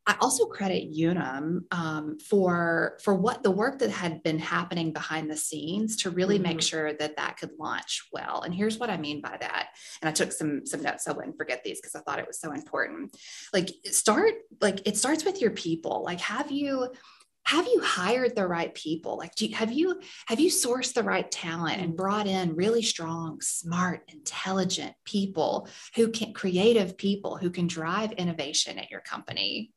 I 0.08 0.16
also 0.22 0.46
credit 0.46 0.88
Unum 0.90 1.66
um, 1.70 2.18
for 2.18 2.96
for 3.04 3.14
what 3.14 3.42
the 3.42 3.50
work 3.50 3.78
that 3.80 3.90
had 3.90 4.22
been 4.22 4.38
happening 4.38 4.90
behind 4.90 5.30
the 5.30 5.36
scenes 5.36 5.96
to 5.96 6.10
really 6.10 6.36
mm-hmm. 6.36 6.44
make 6.44 6.62
sure 6.62 6.94
that 6.94 7.18
that 7.18 7.36
could 7.36 7.50
launch 7.58 8.08
well. 8.10 8.40
And 8.40 8.54
here's 8.54 8.78
what 8.78 8.88
I 8.88 8.96
mean 8.96 9.20
by 9.20 9.36
that. 9.38 9.68
And 10.00 10.08
I 10.08 10.12
took 10.12 10.32
some 10.32 10.64
some 10.64 10.80
notes 10.80 11.04
so 11.04 11.12
I 11.12 11.14
wouldn't 11.14 11.36
forget 11.36 11.62
these 11.62 11.78
because 11.78 11.94
I 11.94 12.00
thought 12.00 12.18
it 12.18 12.26
was 12.26 12.40
so 12.40 12.52
important. 12.52 13.14
Like 13.52 13.68
start 13.84 14.32
like 14.62 14.80
it 14.88 14.96
starts 14.96 15.26
with 15.26 15.42
your 15.42 15.50
people. 15.50 16.02
Like 16.02 16.20
have 16.20 16.50
you 16.50 16.88
have 17.48 17.66
you 17.66 17.80
hired 17.82 18.36
the 18.36 18.46
right 18.46 18.74
people? 18.74 19.16
Like 19.16 19.40
you, 19.40 19.54
have 19.54 19.72
you 19.72 19.98
have 20.26 20.38
you 20.38 20.50
sourced 20.50 20.92
the 20.92 21.02
right 21.02 21.28
talent 21.30 21.80
and 21.80 21.96
brought 21.96 22.26
in 22.26 22.54
really 22.54 22.82
strong 22.82 23.40
smart 23.40 24.02
intelligent 24.08 24.92
people 25.06 25.66
who 25.96 26.10
can 26.10 26.34
creative 26.34 26.98
people 26.98 27.38
who 27.38 27.48
can 27.48 27.66
drive 27.66 28.12
innovation 28.12 28.78
at 28.78 28.90
your 28.90 29.00
company? 29.00 29.72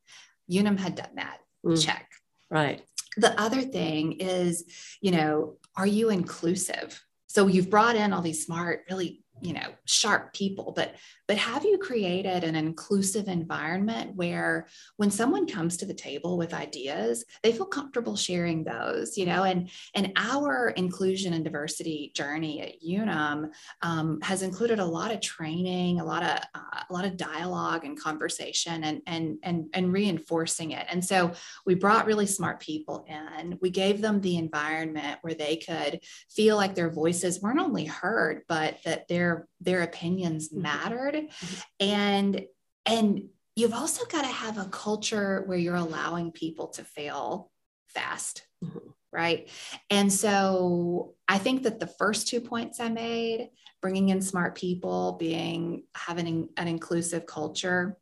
Unum 0.50 0.76
had 0.76 0.96
done 0.96 1.14
that 1.14 1.38
mm. 1.64 1.82
check. 1.82 2.10
Right. 2.50 2.82
The 3.16 3.40
other 3.40 3.62
thing 3.62 4.20
is 4.20 4.64
you 5.00 5.12
know 5.12 5.56
are 5.74 5.86
you 5.86 6.10
inclusive? 6.10 7.02
So 7.26 7.46
you've 7.46 7.70
brought 7.70 7.96
in 7.96 8.12
all 8.12 8.20
these 8.20 8.44
smart 8.44 8.84
really 8.90 9.24
you 9.40 9.54
know 9.54 9.68
sharp 9.86 10.34
people 10.34 10.72
but 10.76 10.94
but 11.32 11.38
have 11.38 11.64
you 11.64 11.78
created 11.78 12.44
an 12.44 12.54
inclusive 12.54 13.26
environment 13.26 14.14
where 14.14 14.66
when 14.98 15.10
someone 15.10 15.46
comes 15.46 15.78
to 15.78 15.86
the 15.86 15.94
table 15.94 16.36
with 16.36 16.52
ideas 16.52 17.24
they 17.42 17.52
feel 17.52 17.64
comfortable 17.64 18.16
sharing 18.16 18.62
those 18.64 19.16
you 19.16 19.24
know? 19.24 19.44
And 19.44 19.70
and 19.94 20.12
our 20.16 20.68
inclusion 20.76 21.32
and 21.32 21.42
diversity 21.42 22.12
journey 22.14 22.60
at 22.60 22.74
unum 22.82 23.50
um, 23.80 24.20
has 24.20 24.42
included 24.42 24.78
a 24.78 24.84
lot 24.84 25.10
of 25.10 25.22
training 25.22 26.00
a 26.00 26.04
lot 26.04 26.22
of 26.22 26.38
uh, 26.54 26.82
a 26.90 26.92
lot 26.92 27.06
of 27.06 27.16
dialogue 27.16 27.86
and 27.86 27.98
conversation 27.98 28.84
and 28.84 29.00
and 29.06 29.38
and 29.42 29.70
and 29.72 29.90
reinforcing 29.90 30.72
it. 30.72 30.86
And 30.90 31.02
so 31.02 31.32
we 31.64 31.76
brought 31.76 32.04
really 32.04 32.26
smart 32.26 32.60
people 32.60 33.06
in. 33.08 33.58
We 33.62 33.70
gave 33.70 34.02
them 34.02 34.20
the 34.20 34.36
environment 34.36 35.20
where 35.22 35.32
they 35.32 35.56
could 35.56 36.00
feel 36.30 36.56
like 36.56 36.74
their 36.74 36.90
voices 36.90 37.40
weren't 37.40 37.58
only 37.58 37.86
heard 37.86 38.42
but 38.48 38.76
that 38.84 39.08
their 39.08 39.48
their 39.62 39.82
opinions 39.82 40.50
mm-hmm. 40.50 40.62
mattered 40.62 41.21
mm-hmm. 41.28 41.60
and 41.80 42.42
and 42.86 43.28
you've 43.54 43.74
also 43.74 44.04
got 44.06 44.22
to 44.22 44.28
have 44.28 44.58
a 44.58 44.66
culture 44.66 45.42
where 45.46 45.58
you're 45.58 45.74
allowing 45.74 46.32
people 46.32 46.68
to 46.68 46.84
fail 46.84 47.50
fast 47.88 48.46
mm-hmm. 48.64 48.78
right 49.12 49.48
and 49.90 50.12
so 50.12 51.14
i 51.28 51.38
think 51.38 51.62
that 51.62 51.80
the 51.80 51.86
first 51.86 52.28
two 52.28 52.40
points 52.40 52.80
i 52.80 52.88
made 52.88 53.50
bringing 53.80 54.08
in 54.08 54.22
smart 54.22 54.54
people 54.54 55.16
being 55.18 55.84
having 55.94 56.48
an 56.56 56.68
inclusive 56.68 57.26
culture 57.26 57.98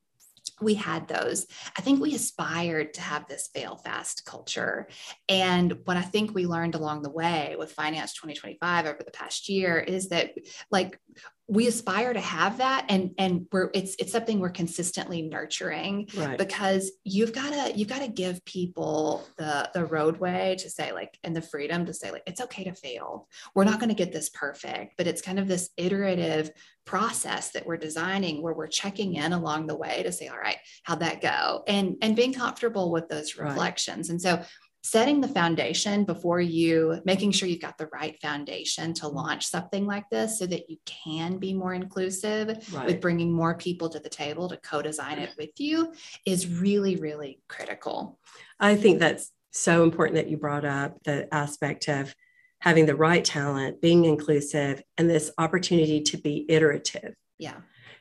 we 0.60 0.74
had 0.74 1.08
those. 1.08 1.46
I 1.76 1.80
think 1.80 2.00
we 2.00 2.14
aspired 2.14 2.94
to 2.94 3.00
have 3.00 3.26
this 3.26 3.48
fail 3.54 3.76
fast 3.76 4.24
culture. 4.24 4.88
And 5.28 5.78
what 5.84 5.96
I 5.96 6.02
think 6.02 6.34
we 6.34 6.46
learned 6.46 6.74
along 6.74 7.02
the 7.02 7.10
way 7.10 7.56
with 7.58 7.72
Finance 7.72 8.14
2025 8.14 8.86
over 8.86 9.02
the 9.02 9.10
past 9.10 9.48
year 9.48 9.78
is 9.78 10.08
that 10.10 10.34
like 10.70 10.98
we 11.50 11.66
aspire 11.66 12.12
to 12.12 12.20
have 12.20 12.58
that 12.58 12.86
and 12.88 13.10
and 13.18 13.46
we're 13.50 13.70
it's 13.74 13.96
it's 13.98 14.12
something 14.12 14.38
we're 14.38 14.50
consistently 14.50 15.22
nurturing 15.22 16.08
right. 16.16 16.38
because 16.38 16.92
you've 17.02 17.32
got 17.32 17.52
to 17.52 17.76
you've 17.76 17.88
got 17.88 18.00
to 18.00 18.08
give 18.08 18.44
people 18.44 19.26
the 19.36 19.68
the 19.74 19.84
roadway 19.84 20.54
to 20.56 20.70
say 20.70 20.92
like 20.92 21.18
and 21.24 21.34
the 21.34 21.42
freedom 21.42 21.84
to 21.84 21.92
say 21.92 22.12
like 22.12 22.22
it's 22.24 22.40
okay 22.40 22.62
to 22.62 22.72
fail 22.72 23.26
we're 23.54 23.64
not 23.64 23.80
going 23.80 23.88
to 23.88 23.96
get 23.96 24.12
this 24.12 24.30
perfect 24.30 24.94
but 24.96 25.08
it's 25.08 25.20
kind 25.20 25.40
of 25.40 25.48
this 25.48 25.70
iterative 25.76 26.52
process 26.84 27.50
that 27.50 27.66
we're 27.66 27.76
designing 27.76 28.42
where 28.42 28.54
we're 28.54 28.68
checking 28.68 29.14
in 29.14 29.32
along 29.32 29.66
the 29.66 29.76
way 29.76 30.04
to 30.04 30.12
say 30.12 30.28
all 30.28 30.38
right 30.38 30.58
how'd 30.84 31.00
that 31.00 31.20
go 31.20 31.64
and 31.66 31.96
and 32.00 32.14
being 32.14 32.32
comfortable 32.32 32.92
with 32.92 33.08
those 33.08 33.36
reflections 33.36 34.08
right. 34.08 34.12
and 34.12 34.22
so 34.22 34.40
setting 34.82 35.20
the 35.20 35.28
foundation 35.28 36.04
before 36.04 36.40
you 36.40 37.00
making 37.04 37.30
sure 37.30 37.49
you've 37.49 37.60
got 37.60 37.76
the 37.76 37.88
right 37.88 38.18
foundation 38.20 38.94
to 38.94 39.06
mm-hmm. 39.06 39.16
launch 39.16 39.46
something 39.46 39.87
like 39.87 40.08
this 40.10 40.38
so 40.38 40.46
that 40.46 40.70
you 40.70 40.76
can 40.87 41.38
be 41.38 41.52
more 41.52 41.75
inclusive 41.75 42.49
right. 42.72 42.87
with 42.87 43.00
bringing 43.00 43.30
more 43.32 43.54
people 43.54 43.88
to 43.88 44.00
the 44.00 44.08
table 44.08 44.49
to 44.49 44.56
co-design 44.58 45.18
it 45.18 45.34
with 45.38 45.50
you 45.58 45.92
is 46.25 46.46
really 46.46 46.96
really 46.96 47.40
critical. 47.49 48.18
I 48.58 48.76
think 48.76 48.99
that's 48.99 49.30
so 49.52 49.82
important 49.82 50.16
that 50.16 50.30
you 50.30 50.37
brought 50.37 50.64
up 50.64 51.02
the 51.04 51.32
aspect 51.34 51.88
of 51.88 52.14
having 52.60 52.87
the 52.87 52.94
right 52.94 53.25
talent 53.25 53.80
being 53.80 54.04
inclusive 54.04 54.82
and 54.96 55.10
this 55.10 55.30
opportunity 55.38 56.02
to 56.02 56.16
be 56.18 56.46
iterative. 56.49 57.14
Yeah. 57.38 57.56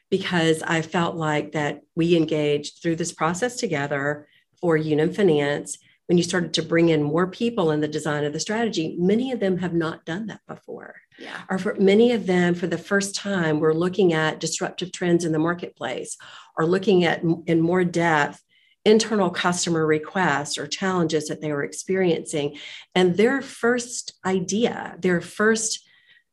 Because 0.09 0.63
i 0.63 0.81
felt 0.81 1.15
like 1.15 1.51
that 1.51 1.81
we 1.95 2.15
engaged 2.15 2.81
through 2.81 2.95
this 2.95 3.11
process 3.11 3.57
together 3.57 4.27
for 4.61 4.75
unum 4.77 5.13
finance 5.13 5.77
when 6.09 6.17
you 6.17 6.23
started 6.23 6.55
to 6.55 6.63
bring 6.63 6.89
in 6.89 7.03
more 7.03 7.27
people 7.27 7.69
in 7.69 7.81
the 7.81 7.87
design 7.87 8.23
of 8.23 8.33
the 8.33 8.39
strategy, 8.39 8.95
many 8.97 9.31
of 9.31 9.39
them 9.39 9.59
have 9.59 9.75
not 9.75 10.05
done 10.05 10.25
that 10.25 10.41
before. 10.47 10.95
Yeah. 11.19 11.39
Or 11.51 11.59
for 11.59 11.75
many 11.75 12.13
of 12.13 12.25
them, 12.25 12.55
for 12.55 12.65
the 12.65 12.79
first 12.79 13.13
time, 13.13 13.59
we're 13.59 13.75
looking 13.75 14.11
at 14.13 14.39
disruptive 14.39 14.91
trends 14.91 15.23
in 15.23 15.33
the 15.33 15.37
marketplace 15.37 16.17
or 16.57 16.65
looking 16.65 17.03
at 17.03 17.21
in 17.45 17.61
more 17.61 17.83
depth 17.83 18.43
internal 18.85 19.29
customer 19.29 19.85
requests 19.85 20.57
or 20.57 20.65
challenges 20.65 21.27
that 21.27 21.41
they 21.41 21.51
were 21.51 21.63
experiencing. 21.63 22.57
And 22.95 23.15
their 23.15 23.39
first 23.43 24.13
idea, 24.25 24.95
their 24.97 25.21
first, 25.21 25.85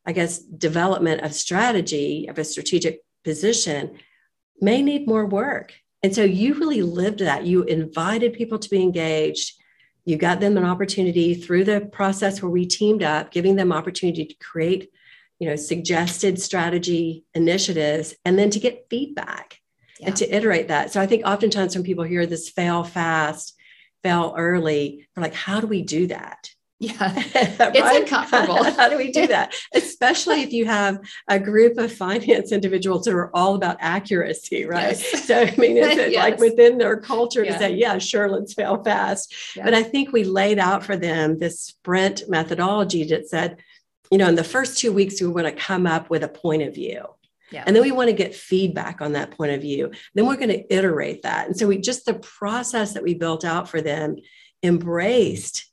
I 0.07 0.11
guess, 0.11 0.39
development 0.39 1.21
of 1.21 1.35
strategy, 1.35 2.25
of 2.27 2.39
a 2.39 2.43
strategic 2.43 3.01
position 3.23 3.99
may 4.59 4.81
need 4.81 5.07
more 5.07 5.27
work. 5.27 5.75
And 6.01 6.15
so 6.15 6.23
you 6.23 6.55
really 6.55 6.81
lived 6.81 7.19
that. 7.19 7.45
You 7.45 7.61
invited 7.63 8.33
people 8.33 8.57
to 8.57 8.69
be 8.69 8.81
engaged 8.81 9.53
you 10.07 10.15
got 10.15 10.39
them 10.39 10.55
an 10.55 10.63
opportunity 10.63 11.35
through 11.35 11.65
the 11.65 11.81
process 11.81 12.41
where 12.41 12.49
we 12.49 12.65
teamed 12.65 13.03
up 13.03 13.29
giving 13.29 13.57
them 13.57 13.73
opportunity 13.73 14.25
to 14.25 14.33
create 14.35 14.89
you 15.37 15.47
know 15.47 15.55
suggested 15.55 16.41
strategy 16.41 17.25
initiatives 17.35 18.15
and 18.25 18.39
then 18.39 18.49
to 18.49 18.59
get 18.59 18.87
feedback 18.89 19.59
yeah. 19.99 20.07
and 20.07 20.15
to 20.15 20.35
iterate 20.35 20.69
that 20.69 20.91
so 20.91 21.01
i 21.01 21.05
think 21.05 21.25
oftentimes 21.25 21.75
when 21.75 21.83
people 21.83 22.05
hear 22.05 22.25
this 22.25 22.49
fail 22.49 22.83
fast 22.83 23.53
fail 24.01 24.33
early 24.37 25.07
they're 25.13 25.23
like 25.23 25.33
how 25.33 25.59
do 25.59 25.67
we 25.67 25.81
do 25.81 26.07
that 26.07 26.49
yeah, 26.79 27.13
it's 27.15 27.97
uncomfortable. 27.97 28.63
How 28.75 28.87
do 28.87 28.97
we 28.97 29.11
do 29.11 29.25
that? 29.27 29.55
Especially 29.73 30.43
if 30.43 30.53
you 30.53 30.65
have 30.65 30.99
a 31.27 31.39
group 31.39 31.77
of 31.77 31.91
finance 31.91 32.51
individuals 32.51 33.05
that 33.05 33.13
are 33.13 33.35
all 33.35 33.55
about 33.55 33.77
accuracy, 33.79 34.65
right? 34.65 34.89
Yes. 34.89 35.25
So, 35.25 35.41
I 35.41 35.55
mean, 35.57 35.77
is 35.77 35.97
it 35.97 36.11
yes. 36.11 36.21
like 36.21 36.39
within 36.39 36.77
their 36.77 36.97
culture 36.97 37.43
yeah. 37.43 37.53
to 37.53 37.59
say, 37.59 37.73
yeah, 37.73 37.97
sure, 37.97 38.29
let's 38.29 38.53
fail 38.53 38.83
fast? 38.83 39.33
Yeah. 39.55 39.65
But 39.65 39.73
I 39.73 39.81
think 39.81 40.11
we 40.11 40.23
laid 40.23 40.59
out 40.59 40.83
for 40.83 40.95
them 40.95 41.39
this 41.39 41.61
sprint 41.61 42.23
methodology 42.27 43.05
that 43.05 43.27
said, 43.27 43.57
you 44.11 44.19
know, 44.19 44.29
in 44.29 44.35
the 44.35 44.43
first 44.43 44.77
two 44.77 44.93
weeks, 44.93 45.19
we 45.19 45.27
want 45.27 45.47
to 45.47 45.53
come 45.53 45.87
up 45.87 46.11
with 46.11 46.23
a 46.23 46.29
point 46.29 46.61
of 46.61 46.75
view. 46.75 47.05
Yeah. 47.51 47.63
And 47.65 47.75
then 47.75 47.81
we 47.81 47.91
want 47.91 48.09
to 48.09 48.15
get 48.15 48.35
feedback 48.35 49.01
on 49.01 49.13
that 49.13 49.31
point 49.31 49.53
of 49.53 49.61
view. 49.61 49.91
Then 50.13 50.27
we're 50.27 50.35
going 50.35 50.49
to 50.49 50.73
iterate 50.73 51.23
that. 51.23 51.47
And 51.47 51.57
so 51.57 51.65
we 51.65 51.79
just 51.79 52.05
the 52.05 52.13
process 52.13 52.93
that 52.93 53.03
we 53.03 53.15
built 53.15 53.43
out 53.45 53.67
for 53.67 53.81
them 53.81 54.17
embraced 54.61 55.65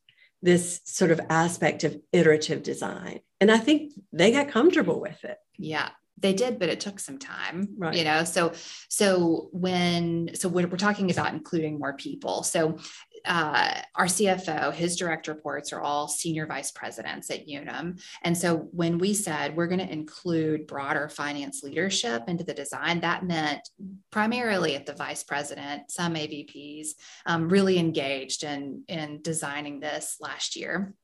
this 0.44 0.80
sort 0.84 1.10
of 1.10 1.20
aspect 1.30 1.84
of 1.84 2.00
iterative 2.12 2.62
design. 2.62 3.20
And 3.40 3.50
I 3.50 3.58
think 3.58 3.92
they 4.12 4.30
got 4.30 4.48
comfortable 4.48 5.00
with 5.00 5.24
it. 5.24 5.38
Yeah 5.58 5.88
they 6.16 6.32
did 6.32 6.58
but 6.58 6.68
it 6.68 6.80
took 6.80 6.98
some 7.00 7.18
time 7.18 7.68
right. 7.76 7.94
you 7.94 8.04
know 8.04 8.24
so 8.24 8.52
so 8.88 9.48
when 9.52 10.30
so 10.34 10.48
when 10.48 10.70
we're 10.70 10.76
talking 10.76 11.10
about 11.10 11.32
including 11.32 11.78
more 11.78 11.92
people 11.92 12.42
so 12.42 12.78
uh, 13.24 13.80
our 13.94 14.06
CFO, 14.06 14.72
his 14.72 14.96
direct 14.96 15.28
reports 15.28 15.72
are 15.72 15.80
all 15.80 16.08
senior 16.08 16.46
vice 16.46 16.70
presidents 16.70 17.30
at 17.30 17.46
Unum. 17.46 17.96
And 18.22 18.36
so 18.36 18.68
when 18.72 18.98
we 18.98 19.14
said 19.14 19.56
we're 19.56 19.66
going 19.66 19.86
to 19.86 19.92
include 19.92 20.66
broader 20.66 21.08
finance 21.08 21.62
leadership 21.62 22.24
into 22.28 22.44
the 22.44 22.54
design, 22.54 23.00
that 23.00 23.24
meant 23.24 23.68
primarily 24.10 24.74
at 24.74 24.86
the 24.86 24.94
vice 24.94 25.24
president, 25.24 25.90
some 25.90 26.14
AVPs 26.14 26.88
um, 27.26 27.48
really 27.48 27.78
engaged 27.78 28.44
in, 28.44 28.84
in 28.88 29.22
designing 29.22 29.80
this 29.80 30.16
last 30.20 30.56
year. 30.56 30.94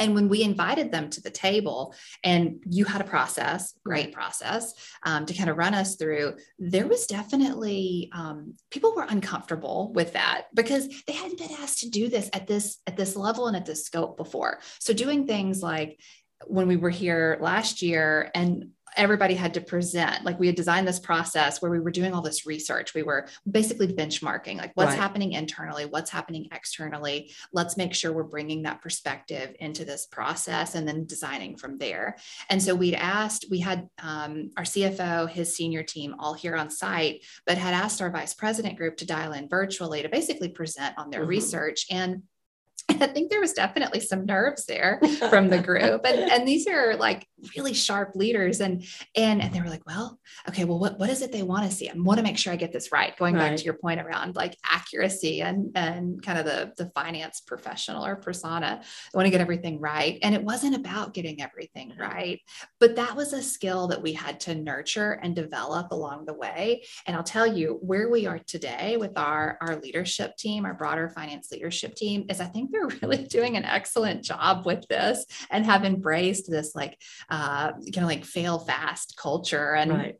And 0.00 0.14
when 0.14 0.28
we 0.28 0.42
invited 0.42 0.90
them 0.90 1.10
to 1.10 1.20
the 1.20 1.30
table, 1.30 1.94
and 2.24 2.62
you 2.68 2.84
had 2.84 3.00
a 3.00 3.04
process, 3.04 3.74
great 3.84 4.12
process, 4.12 4.74
um, 5.04 5.26
to 5.26 5.34
kind 5.34 5.50
of 5.50 5.56
run 5.56 5.74
us 5.74 5.96
through, 5.96 6.36
there 6.58 6.88
was 6.88 7.06
definitely 7.06 8.10
um, 8.12 8.54
people 8.70 8.94
were 8.96 9.06
uncomfortable 9.08 9.92
with 9.94 10.14
that 10.14 10.46
because 10.54 10.88
they 11.06 11.12
hadn't 11.12 11.38
been 11.38 11.56
asked 11.60 11.80
to 11.80 11.90
do 11.90 12.08
this 12.08 12.28
at 12.32 12.46
this 12.46 12.78
at 12.86 12.96
this 12.96 13.14
level 13.14 13.46
and 13.46 13.56
at 13.56 13.66
this 13.66 13.84
scope 13.84 14.16
before. 14.16 14.60
So 14.80 14.92
doing 14.92 15.26
things 15.26 15.62
like 15.62 16.00
when 16.46 16.66
we 16.66 16.76
were 16.76 16.90
here 16.90 17.38
last 17.40 17.82
year 17.82 18.30
and 18.34 18.70
everybody 18.96 19.34
had 19.34 19.54
to 19.54 19.60
present. 19.60 20.24
Like 20.24 20.38
we 20.38 20.46
had 20.46 20.56
designed 20.56 20.86
this 20.86 20.98
process 20.98 21.60
where 21.60 21.70
we 21.70 21.80
were 21.80 21.90
doing 21.90 22.12
all 22.12 22.22
this 22.22 22.46
research. 22.46 22.94
We 22.94 23.02
were 23.02 23.28
basically 23.50 23.88
benchmarking 23.88 24.56
like 24.56 24.72
what's 24.74 24.90
right. 24.90 24.98
happening 24.98 25.32
internally 25.32 25.86
what's 25.86 26.10
happening 26.10 26.48
externally. 26.52 27.32
Let's 27.52 27.76
make 27.76 27.94
sure 27.94 28.12
we're 28.12 28.22
bringing 28.24 28.62
that 28.62 28.82
perspective 28.82 29.54
into 29.60 29.84
this 29.84 30.06
process 30.06 30.74
and 30.74 30.86
then 30.86 31.06
designing 31.06 31.56
from 31.56 31.78
there. 31.78 32.16
And 32.48 32.62
so 32.62 32.74
we'd 32.74 32.94
asked 32.94 33.46
we 33.50 33.60
had 33.60 33.88
um, 34.02 34.50
our 34.56 34.64
cfo 34.64 35.28
his 35.28 35.54
senior 35.54 35.82
team 35.82 36.14
all 36.18 36.34
here 36.34 36.56
on 36.56 36.70
site 36.70 37.24
but 37.46 37.58
had 37.58 37.74
asked 37.74 38.00
our 38.02 38.10
vice 38.10 38.34
president 38.34 38.76
group 38.76 38.96
to 38.98 39.06
dial 39.06 39.32
in 39.32 39.48
virtually 39.48 40.02
to 40.02 40.08
basically 40.08 40.48
present 40.48 40.94
on 40.98 41.10
their 41.10 41.20
mm-hmm. 41.20 41.30
research. 41.30 41.86
And 41.90 42.22
I 43.00 43.06
think 43.06 43.30
there 43.30 43.40
was 43.40 43.52
definitely 43.52 44.00
some 44.00 44.26
nerves 44.26 44.66
there 44.66 45.00
from 45.30 45.48
the 45.48 45.58
group. 45.58 46.04
And, 46.04 46.30
and 46.30 46.46
these 46.46 46.66
are 46.66 46.96
like 46.96 47.26
really 47.56 47.74
sharp 47.74 48.14
leaders. 48.14 48.60
And, 48.60 48.84
and, 49.16 49.40
and 49.40 49.52
they 49.52 49.60
were 49.60 49.68
like, 49.68 49.86
well, 49.86 50.18
okay, 50.48 50.64
well, 50.64 50.78
what, 50.78 50.98
what 50.98 51.10
is 51.10 51.22
it 51.22 51.32
they 51.32 51.42
want 51.42 51.68
to 51.68 51.74
see? 51.74 51.88
I 51.88 51.92
want 51.96 52.18
to 52.18 52.24
make 52.24 52.38
sure 52.38 52.52
I 52.52 52.56
get 52.56 52.72
this 52.72 52.92
right. 52.92 53.16
Going 53.16 53.34
right. 53.34 53.50
back 53.50 53.58
to 53.58 53.64
your 53.64 53.74
point 53.74 54.00
around 54.00 54.36
like 54.36 54.56
accuracy 54.68 55.42
and, 55.42 55.70
and 55.74 56.22
kind 56.22 56.38
of 56.38 56.44
the, 56.44 56.72
the 56.76 56.90
finance 56.90 57.40
professional 57.40 58.04
or 58.04 58.16
persona. 58.16 58.80
I 58.82 59.16
want 59.16 59.26
to 59.26 59.30
get 59.30 59.40
everything 59.40 59.80
right. 59.80 60.18
And 60.22 60.34
it 60.34 60.42
wasn't 60.42 60.76
about 60.76 61.14
getting 61.14 61.42
everything 61.42 61.92
right, 61.98 62.40
but 62.78 62.96
that 62.96 63.16
was 63.16 63.32
a 63.32 63.42
skill 63.42 63.88
that 63.88 64.02
we 64.02 64.12
had 64.12 64.40
to 64.40 64.54
nurture 64.54 65.12
and 65.22 65.34
develop 65.34 65.92
along 65.92 66.26
the 66.26 66.34
way. 66.34 66.82
And 67.06 67.16
I'll 67.16 67.22
tell 67.22 67.46
you 67.46 67.78
where 67.82 68.08
we 68.10 68.26
are 68.26 68.38
today 68.38 68.96
with 68.96 69.16
our, 69.16 69.58
our 69.60 69.76
leadership 69.76 70.36
team, 70.36 70.64
our 70.64 70.74
broader 70.74 71.08
finance 71.08 71.50
leadership 71.50 71.94
team 71.94 72.26
is 72.28 72.40
I 72.40 72.46
think 72.46 72.70
they're 72.70 72.89
really 73.02 73.24
doing 73.24 73.56
an 73.56 73.64
excellent 73.64 74.24
job 74.24 74.66
with 74.66 74.86
this 74.88 75.24
and 75.50 75.64
have 75.66 75.84
embraced 75.84 76.50
this 76.50 76.74
like 76.74 76.98
uh, 77.28 77.72
kind 77.72 77.98
of 77.98 78.04
like 78.04 78.24
fail 78.24 78.58
fast 78.58 79.16
culture 79.16 79.74
and 79.74 79.90
right 79.90 80.16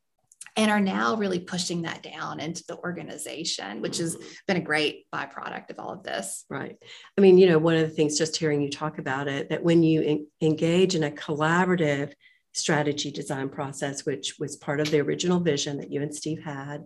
and 0.56 0.70
are 0.70 0.80
now 0.80 1.16
really 1.16 1.38
pushing 1.38 1.82
that 1.82 2.02
down 2.02 2.40
into 2.40 2.64
the 2.66 2.76
organization, 2.78 3.80
which 3.80 3.98
has 3.98 4.16
mm-hmm. 4.16 4.28
been 4.46 4.56
a 4.56 4.60
great 4.60 5.06
byproduct 5.12 5.70
of 5.70 5.78
all 5.78 5.92
of 5.92 6.02
this. 6.02 6.44
Right. 6.48 6.76
I 7.16 7.20
mean, 7.20 7.38
you 7.38 7.48
know, 7.48 7.58
one 7.58 7.76
of 7.76 7.88
the 7.88 7.94
things 7.94 8.18
just 8.18 8.36
hearing 8.36 8.60
you 8.60 8.70
talk 8.70 8.98
about 8.98 9.28
it, 9.28 9.50
that 9.50 9.62
when 9.62 9.82
you 9.82 10.02
en- 10.02 10.26
engage 10.40 10.94
in 10.94 11.04
a 11.04 11.10
collaborative 11.10 12.12
strategy 12.52 13.10
design 13.10 13.48
process, 13.48 14.04
which 14.04 14.38
was 14.38 14.56
part 14.56 14.80
of 14.80 14.90
the 14.90 15.00
original 15.00 15.40
vision 15.40 15.78
that 15.78 15.92
you 15.92 16.02
and 16.02 16.14
Steve 16.14 16.42
had, 16.42 16.84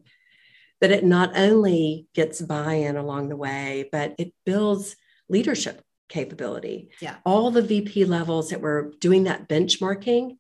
that 0.81 0.91
it 0.91 1.05
not 1.05 1.37
only 1.37 2.07
gets 2.15 2.43
buy 2.43 2.75
in 2.75 2.97
along 2.97 3.29
the 3.29 3.37
way, 3.37 3.89
but 3.91 4.15
it 4.19 4.35
builds 4.45 4.97
leadership 5.29 5.83
capability. 6.09 6.91
Yeah. 7.01 7.17
All 7.25 7.51
the 7.51 7.63
VP 7.63 8.05
levels 8.05 8.51
that 8.51 8.61
were 8.61 8.93
doing 9.01 9.25
that 9.25 9.49
benchmarking 9.49 10.37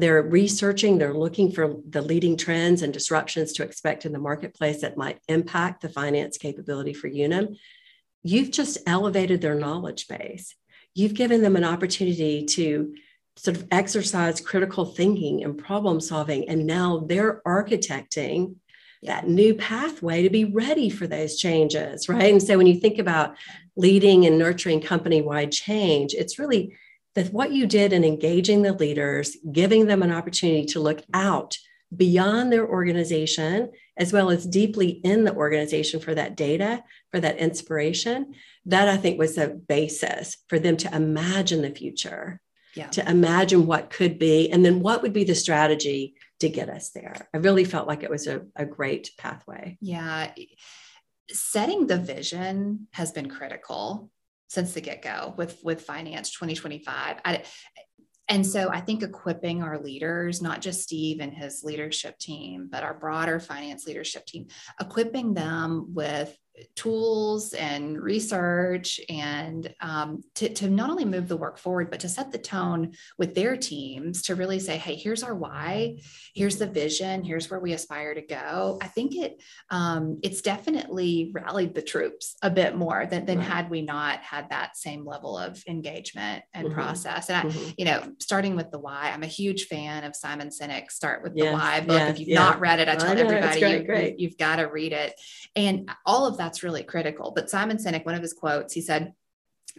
they're 0.00 0.22
researching, 0.22 0.96
they're 0.96 1.12
looking 1.12 1.52
for 1.52 1.76
the 1.86 2.00
leading 2.00 2.36
trends 2.36 2.80
and 2.80 2.92
disruptions 2.92 3.52
to 3.52 3.62
expect 3.62 4.06
in 4.06 4.12
the 4.12 4.18
marketplace 4.18 4.80
that 4.80 4.96
might 4.96 5.20
impact 5.28 5.82
the 5.82 5.90
finance 5.90 6.38
capability 6.38 6.94
for 6.94 7.06
Unum. 7.06 7.56
You've 8.22 8.50
just 8.50 8.78
elevated 8.86 9.42
their 9.42 9.54
knowledge 9.54 10.08
base. 10.08 10.54
You've 10.94 11.14
given 11.14 11.42
them 11.42 11.54
an 11.54 11.64
opportunity 11.64 12.46
to 12.46 12.94
sort 13.36 13.58
of 13.58 13.68
exercise 13.70 14.40
critical 14.40 14.86
thinking 14.86 15.44
and 15.44 15.56
problem 15.56 16.00
solving. 16.00 16.48
And 16.48 16.66
now 16.66 17.04
they're 17.06 17.42
architecting 17.46 18.56
that 19.02 19.28
new 19.28 19.54
pathway 19.54 20.22
to 20.22 20.30
be 20.30 20.44
ready 20.46 20.88
for 20.88 21.06
those 21.06 21.38
changes, 21.38 22.08
right? 22.08 22.32
And 22.32 22.42
so 22.42 22.56
when 22.56 22.66
you 22.66 22.80
think 22.80 22.98
about 22.98 23.36
leading 23.80 24.26
and 24.26 24.38
nurturing 24.38 24.80
company 24.80 25.22
wide 25.22 25.52
change, 25.52 26.14
it's 26.14 26.38
really 26.38 26.76
that 27.14 27.32
what 27.32 27.52
you 27.52 27.66
did 27.66 27.92
in 27.92 28.04
engaging 28.04 28.62
the 28.62 28.72
leaders, 28.72 29.36
giving 29.50 29.86
them 29.86 30.02
an 30.02 30.12
opportunity 30.12 30.64
to 30.66 30.80
look 30.80 31.02
out 31.12 31.56
beyond 31.94 32.52
their 32.52 32.66
organization, 32.68 33.70
as 33.96 34.12
well 34.12 34.30
as 34.30 34.46
deeply 34.46 34.88
in 34.88 35.24
the 35.24 35.34
organization 35.34 35.98
for 35.98 36.14
that 36.14 36.36
data, 36.36 36.84
for 37.10 37.18
that 37.18 37.38
inspiration, 37.38 38.34
that 38.66 38.88
I 38.88 38.96
think 38.96 39.18
was 39.18 39.36
a 39.36 39.48
basis 39.48 40.36
for 40.48 40.58
them 40.60 40.76
to 40.78 40.94
imagine 40.94 41.62
the 41.62 41.70
future, 41.70 42.40
yeah. 42.76 42.86
to 42.88 43.10
imagine 43.10 43.66
what 43.66 43.90
could 43.90 44.20
be, 44.20 44.50
and 44.52 44.64
then 44.64 44.80
what 44.80 45.02
would 45.02 45.12
be 45.12 45.24
the 45.24 45.34
strategy 45.34 46.14
to 46.38 46.48
get 46.48 46.68
us 46.68 46.90
there. 46.90 47.28
I 47.34 47.38
really 47.38 47.64
felt 47.64 47.88
like 47.88 48.04
it 48.04 48.10
was 48.10 48.28
a, 48.28 48.42
a 48.54 48.64
great 48.64 49.10
pathway. 49.18 49.76
Yeah. 49.80 50.32
Setting 51.32 51.86
the 51.86 51.98
vision 51.98 52.88
has 52.92 53.12
been 53.12 53.28
critical 53.28 54.10
since 54.48 54.72
the 54.72 54.80
get-go 54.80 55.34
with 55.36 55.62
with 55.62 55.80
finance 55.80 56.30
2025 56.32 57.20
I, 57.24 57.44
and 58.28 58.44
so 58.44 58.68
i 58.68 58.80
think 58.80 59.02
equipping 59.02 59.62
our 59.62 59.78
leaders 59.78 60.42
not 60.42 60.60
just 60.60 60.82
steve 60.82 61.20
and 61.20 61.32
his 61.32 61.62
leadership 61.62 62.18
team 62.18 62.68
but 62.70 62.82
our 62.82 62.94
broader 62.94 63.38
finance 63.38 63.86
leadership 63.86 64.26
team 64.26 64.48
equipping 64.80 65.34
them 65.34 65.94
with 65.94 66.36
tools 66.76 67.52
and 67.52 68.00
research 68.00 69.00
and 69.08 69.72
um, 69.80 70.22
to, 70.34 70.52
to 70.54 70.68
not 70.68 70.90
only 70.90 71.04
move 71.04 71.28
the 71.28 71.36
work 71.36 71.58
forward 71.58 71.90
but 71.90 72.00
to 72.00 72.08
set 72.08 72.32
the 72.32 72.38
tone 72.38 72.92
with 73.18 73.34
their 73.34 73.56
teams 73.56 74.22
to 74.22 74.34
really 74.34 74.58
say 74.58 74.76
hey 74.76 74.94
here's 74.94 75.22
our 75.22 75.34
why 75.34 75.96
here's 76.34 76.56
the 76.56 76.66
vision 76.66 77.22
here's 77.22 77.50
where 77.50 77.60
we 77.60 77.72
aspire 77.72 78.14
to 78.14 78.22
go 78.22 78.78
i 78.82 78.86
think 78.86 79.16
it 79.16 79.42
um, 79.70 80.18
it's 80.22 80.42
definitely 80.42 81.30
rallied 81.32 81.74
the 81.74 81.82
troops 81.82 82.36
a 82.42 82.50
bit 82.50 82.76
more 82.76 83.06
than, 83.06 83.24
than 83.26 83.38
right. 83.38 83.46
had 83.46 83.70
we 83.70 83.82
not 83.82 84.20
had 84.20 84.48
that 84.50 84.76
same 84.76 85.04
level 85.04 85.36
of 85.36 85.62
engagement 85.68 86.42
and 86.54 86.66
mm-hmm. 86.66 86.74
process 86.74 87.28
and 87.28 87.38
I, 87.38 87.50
mm-hmm. 87.50 87.70
you 87.76 87.84
know 87.84 88.12
starting 88.18 88.56
with 88.56 88.70
the 88.70 88.78
why 88.78 89.10
i'm 89.12 89.22
a 89.22 89.26
huge 89.28 89.66
fan 89.66 90.04
of 90.04 90.16
simon 90.16 90.48
sinek's 90.48 90.94
start 90.94 91.22
with 91.22 91.32
yes. 91.34 91.46
the 91.46 91.52
why 91.52 91.80
book 91.80 91.98
yes. 91.98 92.10
if 92.10 92.18
you've 92.20 92.38
not 92.38 92.60
read 92.60 92.80
it 92.80 92.88
i 92.88 92.96
tell 92.96 93.16
I 93.16 93.20
everybody 93.20 93.60
great, 93.60 93.80
you, 93.80 93.86
great. 93.86 94.18
you, 94.18 94.28
you've 94.28 94.38
got 94.38 94.56
to 94.56 94.64
read 94.64 94.92
it 94.92 95.14
and 95.56 95.90
all 96.06 96.26
of 96.26 96.36
that's 96.50 96.64
really 96.64 96.82
critical. 96.82 97.30
But 97.32 97.48
Simon 97.48 97.76
Sinek, 97.76 98.04
one 98.04 98.16
of 98.16 98.22
his 98.22 98.32
quotes, 98.32 98.74
he 98.74 98.80
said, 98.80 99.12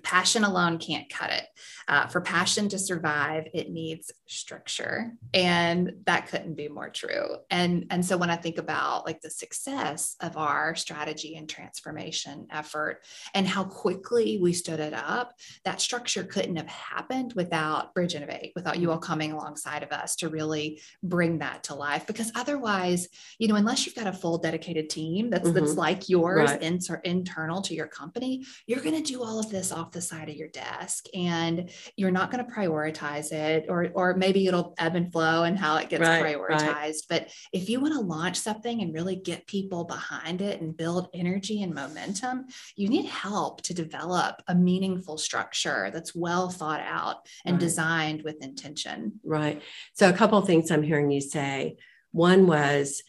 passion 0.04 0.46
alone 0.46 0.78
can't 0.78 1.10
cut 1.10 1.30
it. 1.30 1.43
Uh, 1.89 2.08
for 2.08 2.22
passion 2.22 2.69
to 2.69 2.80
survive, 2.80 3.43
it 3.54 3.69
needs 3.69 4.10
structure, 4.32 5.12
and 5.34 5.94
that 6.06 6.28
couldn't 6.28 6.56
be 6.56 6.67
more 6.67 6.89
true. 6.89 7.36
And 7.50 7.86
and 7.89 8.06
so 8.06 8.17
when 8.17 8.30
I 8.30 8.36
think 8.36 8.58
about 8.58 9.06
like 9.06 9.22
the 9.22 9.30
success 9.30 10.15
of 10.22 10.38
our 10.38 10.76
strategy 10.76 11.36
and 11.36 11.50
transformation 11.50 12.48
effort 12.52 13.04
and 13.34 13.48
how 13.48 13.63
quickly 13.63 14.39
we 14.41 14.54
stood 14.54 14.80
it 14.80 14.94
up, 14.94 15.34
that 15.65 15.82
structure 15.82 16.24
couldn't 16.24 16.56
have 16.56 16.67
happened 16.67 17.34
without 17.34 17.94
Bridge 17.94 18.15
Innovate, 18.15 18.54
without 18.56 18.80
you 18.80 18.91
all 18.91 18.98
coming 18.98 19.32
alongside 19.32 19.84
of 19.84 19.91
us 19.91 20.15
to 20.17 20.30
really 20.30 20.82
bring 21.04 21.39
that 21.39 21.63
to 21.63 21.76
life. 21.76 22.08
Because 22.08 22.32
otherwise, 22.36 23.10
you 23.39 23.48
know, 23.48 23.56
unless 23.56 23.86
you've 23.86 23.96
got 23.96 24.08
a 24.08 24.13
full 24.13 24.38
dedicated 24.38 24.89
team 24.89 25.30
that's 25.30 25.48
mm-hmm. 25.48 25.60
that's 25.60 25.76
like 25.76 26.10
yours, 26.10 26.52
right. 26.52 26.62
inter- 26.62 27.02
internal 27.04 27.62
to 27.63 27.76
your 27.76 27.88
company, 27.88 28.46
you're 28.67 28.82
going 28.82 28.96
to 28.96 29.12
do 29.12 29.22
all 29.22 29.39
of 29.39 29.50
this 29.50 29.72
off 29.72 29.91
the 29.91 30.02
side 30.02 30.30
of 30.30 30.36
your 30.36 30.50
desk 30.50 31.06
and 31.13 31.70
you're 31.98 32.12
not 32.12 32.32
going 32.32 32.44
to 32.46 32.52
prioritize 32.52 33.32
it 33.32 33.65
or 33.67 33.89
or 33.94 34.21
maybe 34.22 34.46
it'll 34.46 34.76
ebb 34.78 34.96
and 34.96 35.12
flow 35.12 35.44
and 35.44 35.58
how 35.58 35.78
it 35.78 35.90
gets 35.90 36.08
right, 36.08 36.24
prioritized 36.24 36.78
right. 36.78 37.02
but 37.10 37.30
if 37.52 37.68
you 37.68 37.82
want 37.82 37.92
to 37.92 38.00
launch 38.00 38.38
something 38.38 38.82
and 38.82 38.94
really 38.94 39.16
get 39.16 39.48
people 39.48 39.84
behind 39.84 40.44
it 40.44 40.62
and 40.62 40.78
build 40.78 41.10
energy 41.14 41.64
and 41.64 41.74
momentum 41.74 42.46
you 42.76 42.88
need 42.88 43.06
help 43.06 43.64
to 43.64 43.74
develop 43.74 44.36
a 44.48 44.54
meaningful 44.54 45.18
structure 45.18 45.90
that's 45.92 46.14
well 46.14 46.50
thought 46.50 46.82
out 46.82 47.18
and 47.46 47.56
right. 47.56 47.62
designed 47.62 48.22
with 48.22 48.44
intention 48.44 49.20
right 49.24 49.62
so 49.94 50.08
a 50.08 50.14
couple 50.14 50.38
of 50.38 50.46
things 50.46 50.70
i'm 50.70 50.84
hearing 50.84 51.10
you 51.10 51.20
say 51.20 51.76
one 52.12 52.46
was 52.46 53.02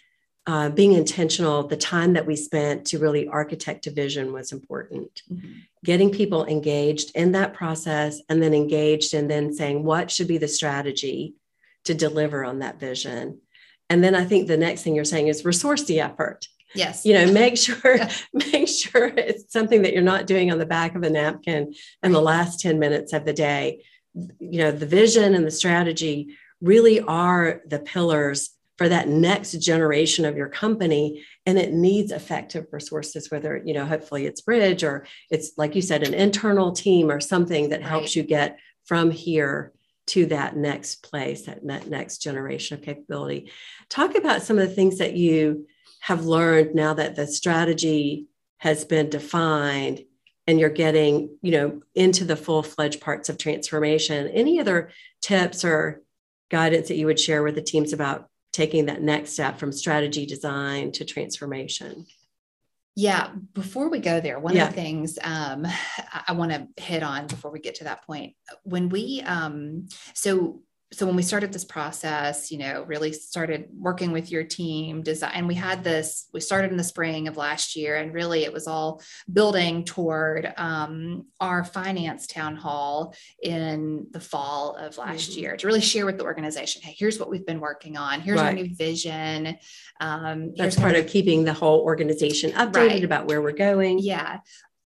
uh, 0.46 0.68
being 0.70 0.92
intentional, 0.92 1.66
the 1.66 1.76
time 1.76 2.14
that 2.14 2.26
we 2.26 2.34
spent 2.34 2.84
to 2.86 2.98
really 2.98 3.28
architect 3.28 3.86
a 3.86 3.90
vision 3.90 4.32
was 4.32 4.50
important. 4.50 5.22
Mm-hmm. 5.32 5.50
Getting 5.84 6.10
people 6.10 6.46
engaged 6.46 7.14
in 7.14 7.32
that 7.32 7.54
process 7.54 8.20
and 8.28 8.42
then 8.42 8.52
engaged 8.52 9.14
and 9.14 9.30
then 9.30 9.52
saying, 9.52 9.84
what 9.84 10.10
should 10.10 10.26
be 10.26 10.38
the 10.38 10.48
strategy 10.48 11.34
to 11.84 11.94
deliver 11.94 12.44
on 12.44 12.58
that 12.58 12.80
vision? 12.80 13.40
And 13.88 14.02
then 14.02 14.14
I 14.14 14.24
think 14.24 14.48
the 14.48 14.56
next 14.56 14.82
thing 14.82 14.96
you're 14.96 15.04
saying 15.04 15.28
is 15.28 15.44
resource 15.44 15.84
the 15.84 16.00
effort. 16.00 16.48
Yes. 16.74 17.04
You 17.04 17.14
know, 17.14 17.30
make 17.30 17.56
sure, 17.58 17.98
make 18.32 18.68
sure 18.68 19.06
it's 19.06 19.52
something 19.52 19.82
that 19.82 19.92
you're 19.92 20.02
not 20.02 20.26
doing 20.26 20.50
on 20.50 20.58
the 20.58 20.66
back 20.66 20.96
of 20.96 21.04
a 21.04 21.10
napkin 21.10 21.74
in 22.02 22.12
the 22.12 22.20
last 22.20 22.60
10 22.60 22.78
minutes 22.78 23.12
of 23.12 23.24
the 23.24 23.32
day. 23.32 23.84
You 24.14 24.58
know, 24.58 24.72
the 24.72 24.86
vision 24.86 25.34
and 25.34 25.46
the 25.46 25.50
strategy 25.50 26.36
really 26.60 27.00
are 27.00 27.60
the 27.66 27.78
pillars 27.78 28.51
for 28.78 28.88
that 28.88 29.08
next 29.08 29.52
generation 29.52 30.24
of 30.24 30.36
your 30.36 30.48
company 30.48 31.24
and 31.46 31.58
it 31.58 31.72
needs 31.72 32.12
effective 32.12 32.66
resources 32.72 33.30
whether 33.30 33.60
you 33.64 33.74
know 33.74 33.84
hopefully 33.84 34.26
it's 34.26 34.40
bridge 34.40 34.82
or 34.82 35.06
it's 35.30 35.52
like 35.56 35.74
you 35.74 35.82
said 35.82 36.02
an 36.02 36.14
internal 36.14 36.72
team 36.72 37.10
or 37.10 37.20
something 37.20 37.68
that 37.68 37.80
right. 37.80 37.88
helps 37.88 38.16
you 38.16 38.22
get 38.22 38.58
from 38.84 39.10
here 39.10 39.72
to 40.06 40.26
that 40.26 40.56
next 40.56 41.02
place 41.02 41.42
that 41.42 41.64
next 41.64 42.18
generation 42.18 42.76
of 42.76 42.84
capability 42.84 43.50
talk 43.88 44.14
about 44.14 44.42
some 44.42 44.58
of 44.58 44.68
the 44.68 44.74
things 44.74 44.98
that 44.98 45.14
you 45.14 45.66
have 46.00 46.26
learned 46.26 46.74
now 46.74 46.92
that 46.94 47.14
the 47.14 47.26
strategy 47.26 48.26
has 48.58 48.84
been 48.84 49.08
defined 49.08 50.04
and 50.46 50.58
you're 50.58 50.70
getting 50.70 51.36
you 51.42 51.52
know 51.52 51.80
into 51.94 52.24
the 52.24 52.36
full-fledged 52.36 53.00
parts 53.00 53.28
of 53.28 53.38
transformation 53.38 54.26
any 54.28 54.58
other 54.58 54.90
tips 55.20 55.64
or 55.64 56.02
guidance 56.50 56.88
that 56.88 56.96
you 56.96 57.06
would 57.06 57.20
share 57.20 57.42
with 57.42 57.54
the 57.54 57.62
teams 57.62 57.92
about 57.92 58.28
taking 58.52 58.86
that 58.86 59.02
next 59.02 59.32
step 59.32 59.58
from 59.58 59.72
strategy 59.72 60.26
design 60.26 60.92
to 60.92 61.04
transformation? 61.04 62.06
Yeah, 62.94 63.30
before 63.54 63.88
we 63.88 64.00
go 64.00 64.20
there, 64.20 64.38
one 64.38 64.54
yeah. 64.54 64.68
of 64.68 64.74
the 64.74 64.80
things 64.80 65.18
um, 65.22 65.64
I, 65.66 66.22
I 66.28 66.32
want 66.32 66.52
to 66.52 66.82
hit 66.82 67.02
on 67.02 67.26
before 67.26 67.50
we 67.50 67.58
get 67.58 67.76
to 67.76 67.84
that 67.84 68.06
point, 68.06 68.34
when 68.64 68.90
we, 68.90 69.22
um, 69.22 69.88
so 70.12 70.60
so 70.92 71.06
when 71.06 71.16
we 71.16 71.22
started 71.22 71.52
this 71.52 71.64
process 71.64 72.50
you 72.50 72.58
know 72.58 72.84
really 72.86 73.12
started 73.12 73.66
working 73.74 74.12
with 74.12 74.30
your 74.30 74.44
team 74.44 75.02
design 75.02 75.32
and 75.34 75.48
we 75.48 75.54
had 75.54 75.82
this 75.82 76.28
we 76.32 76.40
started 76.40 76.70
in 76.70 76.76
the 76.76 76.84
spring 76.84 77.28
of 77.28 77.36
last 77.36 77.74
year 77.74 77.96
and 77.96 78.12
really 78.12 78.44
it 78.44 78.52
was 78.52 78.66
all 78.66 79.02
building 79.32 79.84
toward 79.84 80.52
um, 80.56 81.26
our 81.40 81.64
finance 81.64 82.26
town 82.26 82.56
hall 82.56 83.14
in 83.42 84.06
the 84.12 84.20
fall 84.20 84.76
of 84.76 84.98
last 84.98 85.30
mm-hmm. 85.30 85.40
year 85.40 85.56
to 85.56 85.66
really 85.66 85.80
share 85.80 86.06
with 86.06 86.18
the 86.18 86.24
organization 86.24 86.82
hey 86.82 86.94
here's 86.96 87.18
what 87.18 87.30
we've 87.30 87.46
been 87.46 87.60
working 87.60 87.96
on 87.96 88.20
here's 88.20 88.40
right. 88.40 88.48
our 88.48 88.52
new 88.52 88.74
vision 88.74 89.56
um, 90.00 90.52
that's 90.56 90.76
part 90.76 90.96
of, 90.96 91.06
keeping 91.06 91.44
the 91.44 91.52
whole 91.52 91.80
organization 91.80 92.50
updated 92.52 92.74
right. 92.74 93.04
about 93.04 93.26
where 93.26 93.40
we're 93.40 93.52
going 93.52 93.98
yeah 93.98 94.38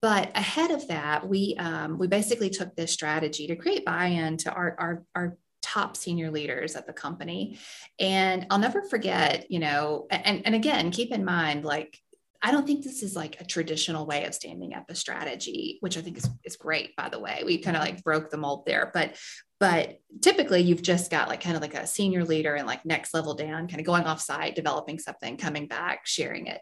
but 0.03 0.31
ahead 0.37 0.71
of 0.71 0.87
that, 0.89 1.27
we 1.27 1.57
um, 1.59 1.99
we 1.99 2.07
basically 2.07 2.51
took 2.51 2.77
this 2.77 2.93
strategy 2.93 3.47
to 3.49 3.57
create 3.57 3.85
buy-in 3.85 4.37
to 4.37 4.53
our, 4.53 4.77
our, 4.79 5.05
our 5.15 5.39
top 5.67 5.97
senior 5.97 6.31
leaders 6.31 6.77
at 6.77 6.87
the 6.87 6.93
company. 6.93 7.59
And 7.99 8.47
I'll 8.51 8.59
never 8.59 8.83
forget, 8.83 9.51
you 9.51 9.59
know, 9.59 10.07
and, 10.11 10.47
and 10.47 10.55
again, 10.55 10.93
keep 10.93 11.11
in 11.11 11.25
mind, 11.25 11.65
like 11.65 11.99
I 12.41 12.53
don't 12.53 12.65
think 12.65 12.85
this 12.85 13.03
is 13.03 13.17
like 13.17 13.41
a 13.41 13.45
traditional 13.45 14.07
way 14.07 14.25
of 14.25 14.35
standing 14.35 14.73
up 14.75 14.89
a 14.89 14.95
strategy, 14.95 15.79
which 15.81 15.99
I 15.99 16.03
think 16.03 16.19
is, 16.19 16.29
is 16.45 16.57
great, 16.57 16.95
by 16.95 17.09
the 17.09 17.19
way. 17.19 17.43
We 17.45 17.59
kind 17.59 17.77
of 17.77 17.83
like 17.83 18.05
broke 18.05 18.31
the 18.31 18.37
mold 18.37 18.65
there. 18.65 18.93
But 18.95 19.17
but 19.59 19.99
typically 20.21 20.61
you've 20.61 20.83
just 20.83 21.11
got 21.11 21.29
like 21.29 21.41
kind 21.41 21.57
of 21.57 21.63
like 21.63 21.75
a 21.75 21.87
senior 21.87 22.25
leader 22.25 22.55
and 22.55 22.67
like 22.67 22.85
next 22.85 23.15
level 23.15 23.35
down, 23.35 23.67
kind 23.67 23.81
of 23.81 23.87
going 23.87 24.05
off 24.05 24.21
site, 24.21 24.55
developing 24.55 24.99
something, 24.99 25.37
coming 25.37 25.67
back, 25.67 26.07
sharing 26.07 26.47
it. 26.47 26.61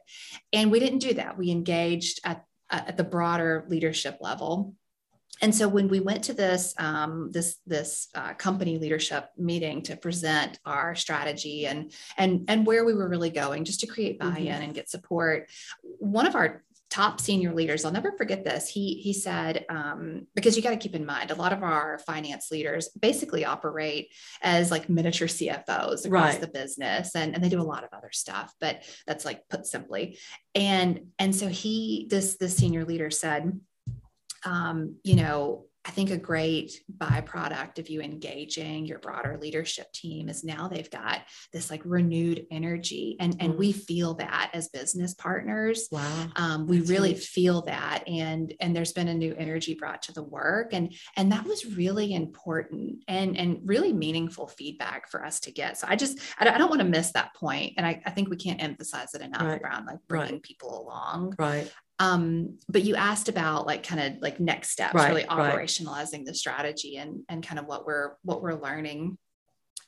And 0.53 0.71
we 0.71 0.81
didn't 0.81 1.01
do 1.01 1.15
that. 1.15 1.37
We 1.37 1.51
engaged 1.51 2.21
at, 2.25 2.45
at 2.71 2.97
the 2.97 3.05
broader 3.05 3.67
leadership 3.69 4.19
level 4.21 4.75
and 5.43 5.55
so 5.55 5.69
when 5.69 5.89
we 5.89 6.01
went 6.01 6.25
to 6.25 6.33
this 6.33 6.75
um, 6.79 7.31
this 7.33 7.57
this 7.67 8.09
uh, 8.15 8.35
company 8.35 8.79
leadership 8.79 9.29
meeting 9.37 9.83
to 9.83 9.97
present 9.97 10.59
our 10.65 10.95
strategy 10.95 11.67
and 11.67 11.93
and 12.17 12.45
and 12.49 12.67
where 12.67 12.85
we 12.85 12.95
were 12.95 13.09
really 13.09 13.31
going 13.31 13.65
just 13.65 13.81
to 13.81 13.87
create 13.87 14.19
buy-in 14.19 14.47
mm-hmm. 14.47 14.63
and 14.63 14.75
get 14.75 14.89
support 14.89 15.51
one 15.83 16.27
of 16.27 16.35
our 16.35 16.63
top 16.91 17.21
senior 17.21 17.53
leaders 17.53 17.85
i'll 17.85 17.91
never 17.91 18.13
forget 18.13 18.45
this 18.45 18.69
he 18.69 18.95
he 19.03 19.13
said 19.13 19.65
um, 19.69 20.29
because 20.37 20.57
you 20.57 20.63
got 20.63 20.71
to 20.71 20.77
keep 20.77 20.95
in 20.95 21.05
mind 21.05 21.33
a 21.33 21.35
lot 21.35 21.53
of 21.53 21.65
our 21.65 21.99
finance 22.07 22.53
leaders 22.53 22.89
basically 23.01 23.45
operate 23.45 24.13
as 24.43 24.71
like 24.71 24.89
miniature 24.89 25.27
cfos 25.27 26.07
across 26.07 26.35
right. 26.35 26.41
the 26.41 26.47
business 26.47 27.17
and, 27.17 27.35
and 27.35 27.43
they 27.43 27.49
do 27.49 27.61
a 27.61 27.63
lot 27.63 27.83
of 27.83 27.91
other 27.93 28.11
stuff 28.13 28.55
but 28.61 28.85
that's 29.09 29.25
like 29.25 29.49
put 29.49 29.67
simply 29.67 30.19
and 30.55 31.01
and 31.19 31.35
so 31.35 31.49
he 31.49 32.07
this 32.11 32.37
this 32.37 32.57
senior 32.57 32.85
leader 32.85 33.11
said 33.11 33.59
um, 34.45 34.97
you 35.03 35.17
know, 35.17 35.67
I 35.87 35.91
think 35.91 36.11
a 36.11 36.17
great 36.17 36.83
byproduct 36.97 37.79
of 37.79 37.91
you 37.91 38.01
engaging 38.01 38.87
your 38.87 39.01
broader 39.01 39.37
leadership 39.39 39.93
team 39.93 40.31
is 40.31 40.43
now 40.43 40.67
they've 40.67 40.91
got 40.91 41.21
this 41.53 41.71
like 41.71 41.83
renewed 41.85 42.47
energy, 42.51 43.17
and 43.21 43.37
and 43.39 43.59
we 43.59 43.73
feel 43.73 44.15
that 44.15 44.51
as 44.55 44.69
business 44.69 45.13
partners. 45.13 45.89
Wow, 45.93 46.29
um, 46.37 46.67
we 46.67 46.79
That's 46.79 46.91
really 46.91 47.13
neat. 47.13 47.23
feel 47.23 47.63
that, 47.63 48.05
and 48.09 48.55
and 48.61 48.75
there's 48.75 48.95
been 48.95 49.09
a 49.09 49.15
new 49.15 49.35
energy 49.37 49.75
brought 49.75 50.01
to 50.05 50.13
the 50.13 50.23
work, 50.23 50.73
and 50.73 50.95
and 51.17 51.31
that 51.33 51.45
was 51.45 51.77
really 51.77 52.15
important 52.15 53.05
and 53.07 53.37
and 53.37 53.61
really 53.67 53.93
meaningful 53.93 54.49
feedback 54.49 55.11
for 55.11 55.23
us 55.23 55.39
to 55.41 55.53
get. 55.53 55.77
So 55.77 55.87
I 55.87 55.97
just 55.97 56.19
I, 56.39 56.49
I 56.49 56.57
don't 56.57 56.71
want 56.71 56.81
to 56.81 56.89
miss 56.89 57.13
that 57.13 57.35
point, 57.35 57.75
and 57.77 57.87
I, 57.87 58.01
I 58.07 58.11
think 58.11 58.31
we 58.31 58.37
can't 58.37 58.63
emphasize 58.63 59.13
it 59.13 59.21
enough 59.21 59.43
right. 59.43 59.61
around 59.61 59.85
like 59.85 59.99
bringing 60.09 60.35
right. 60.35 60.43
people 60.43 60.81
along. 60.81 61.35
Right 61.39 61.71
um, 61.99 62.59
but 62.69 62.83
you 62.83 62.97
asked 62.97 63.29
about 63.29 63.67
like 63.67 63.87
kind 63.87 64.01
of 64.01 64.23
like 64.23 64.41
next 64.41 64.71
steps 64.71 64.95
right, 64.95 65.09
really 65.09 65.25
operationalizing 65.25 66.19
right. 66.19 66.27
the 66.27 66.35
strategy 66.35 66.97
and 66.97 67.23
and 67.29 67.47
kind 67.47 67.59
of 67.59 67.67
what 67.67 67.87
we're 67.87 68.15
what 68.23 68.43
we're 68.43 68.61
learning 68.61 69.17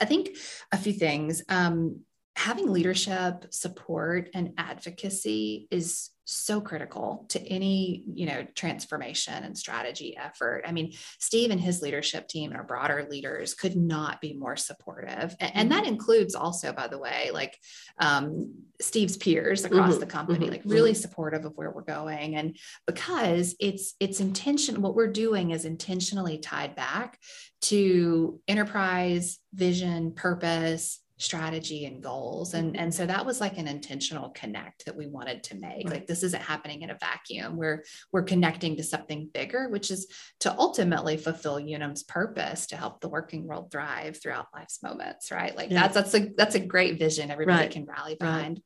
i 0.01 0.05
think 0.05 0.31
a 0.73 0.77
few 0.77 0.93
things 0.93 1.43
um, 1.49 2.01
having 2.37 2.71
leadership 2.71 3.47
support 3.51 4.31
and 4.35 4.53
advocacy 4.59 5.67
is 5.71 6.11
so 6.29 6.61
critical 6.61 7.25
to 7.29 7.41
any 7.47 8.03
you 8.13 8.27
know 8.27 8.45
transformation 8.55 9.45
and 9.45 9.57
strategy 9.57 10.17
effort. 10.17 10.65
I 10.67 10.73
mean 10.73 10.93
steve 11.21 11.53
and 11.53 11.61
his 11.61 11.81
leadership 11.83 12.27
team 12.27 12.51
and 12.51 12.59
our 12.59 12.67
broader 12.67 13.07
leaders 13.09 13.55
could 13.55 13.77
not 13.77 14.21
be 14.21 14.35
more 14.35 14.57
supportive. 14.57 15.37
And, 15.39 15.53
and 15.55 15.73
that 15.73 15.85
mm-hmm. 15.85 15.95
includes 15.95 16.35
also 16.35 16.73
by 16.73 16.89
the 16.89 16.99
way 16.99 17.31
like 17.33 17.57
um, 17.99 18.55
steve's 18.81 19.17
peers 19.17 19.65
across 19.65 19.93
mm-hmm, 19.93 20.01
the 20.01 20.07
company 20.07 20.47
mm-hmm, 20.47 20.53
like 20.53 20.63
really 20.65 20.93
mm-hmm. 20.93 21.01
supportive 21.01 21.45
of 21.45 21.53
where 21.55 21.71
we're 21.71 21.83
going. 21.83 22.35
And 22.35 22.59
because 22.87 23.55
it's 23.61 23.95
it's 24.01 24.21
intention 24.21 24.83
what 24.83 24.97
we're 24.97 25.07
doing 25.13 25.53
is 25.53 25.65
intentionally 25.65 26.39
tied 26.39 26.75
back 26.75 27.21
to 27.63 28.41
enterprise 28.49 29.39
vision 29.55 30.13
purpose 30.13 31.01
strategy 31.19 31.87
and 31.87 32.03
goals 32.03 32.53
and 32.53 32.77
and 32.77 32.93
so 32.93 33.07
that 33.07 33.25
was 33.25 33.41
like 33.41 33.57
an 33.57 33.67
intentional 33.67 34.29
connect 34.31 34.85
that 34.85 34.95
we 34.95 35.07
wanted 35.07 35.43
to 35.43 35.57
make 35.57 35.89
like 35.89 36.07
this 36.07 36.23
isn't 36.23 36.43
happening 36.43 36.83
in 36.83 36.91
a 36.91 36.99
vacuum 36.99 37.57
we're 37.57 37.83
we're 38.13 38.23
connecting 38.23 38.77
to 38.77 38.83
something 38.83 39.27
bigger 39.33 39.71
which 39.71 39.91
is 39.91 40.09
to 40.39 40.55
ultimately 40.59 41.17
fulfill 41.17 41.57
unum's 41.57 42.03
purpose 42.03 42.67
to 42.67 42.77
help 42.77 43.01
the 43.01 43.09
working 43.09 43.47
world 43.47 43.71
thrive 43.73 44.21
throughout 44.21 44.49
life's 44.55 44.83
moments 44.83 45.31
right 45.31 45.57
like 45.57 45.71
yeah. 45.71 45.89
that's 45.89 45.95
that's 45.95 46.15
a 46.15 46.31
that's 46.37 46.55
a 46.55 46.61
great 46.61 46.99
vision 46.99 47.31
everybody 47.31 47.63
right. 47.63 47.71
can 47.71 47.87
rally 47.87 48.15
behind 48.15 48.61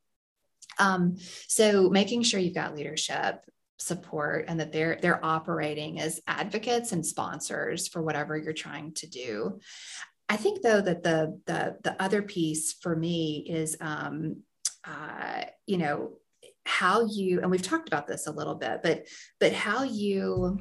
right. 0.80 0.86
um 0.86 1.16
so 1.46 1.88
making 1.88 2.24
sure 2.24 2.40
you've 2.40 2.52
got 2.52 2.74
leadership 2.74 3.44
support 3.80 4.44
and 4.48 4.60
that 4.60 4.72
they're 4.72 4.98
they're 5.00 5.24
operating 5.24 6.00
as 6.00 6.20
advocates 6.26 6.92
and 6.92 7.04
sponsors 7.04 7.88
for 7.88 8.02
whatever 8.02 8.36
you're 8.36 8.52
trying 8.52 8.92
to 8.92 9.08
do 9.08 9.58
I 10.30 10.36
think 10.36 10.62
though 10.62 10.80
that 10.80 11.02
the 11.02 11.40
the 11.46 11.76
the 11.82 12.00
other 12.00 12.22
piece 12.22 12.72
for 12.72 12.94
me 12.94 13.44
is 13.48 13.76
um, 13.80 14.42
uh, 14.84 15.42
you 15.66 15.76
know 15.76 16.12
how 16.64 17.04
you 17.04 17.40
and 17.40 17.50
we've 17.50 17.60
talked 17.62 17.88
about 17.88 18.06
this 18.06 18.28
a 18.28 18.32
little 18.32 18.54
bit, 18.54 18.80
but 18.82 19.08
but 19.40 19.52
how 19.52 19.82
you 19.82 20.60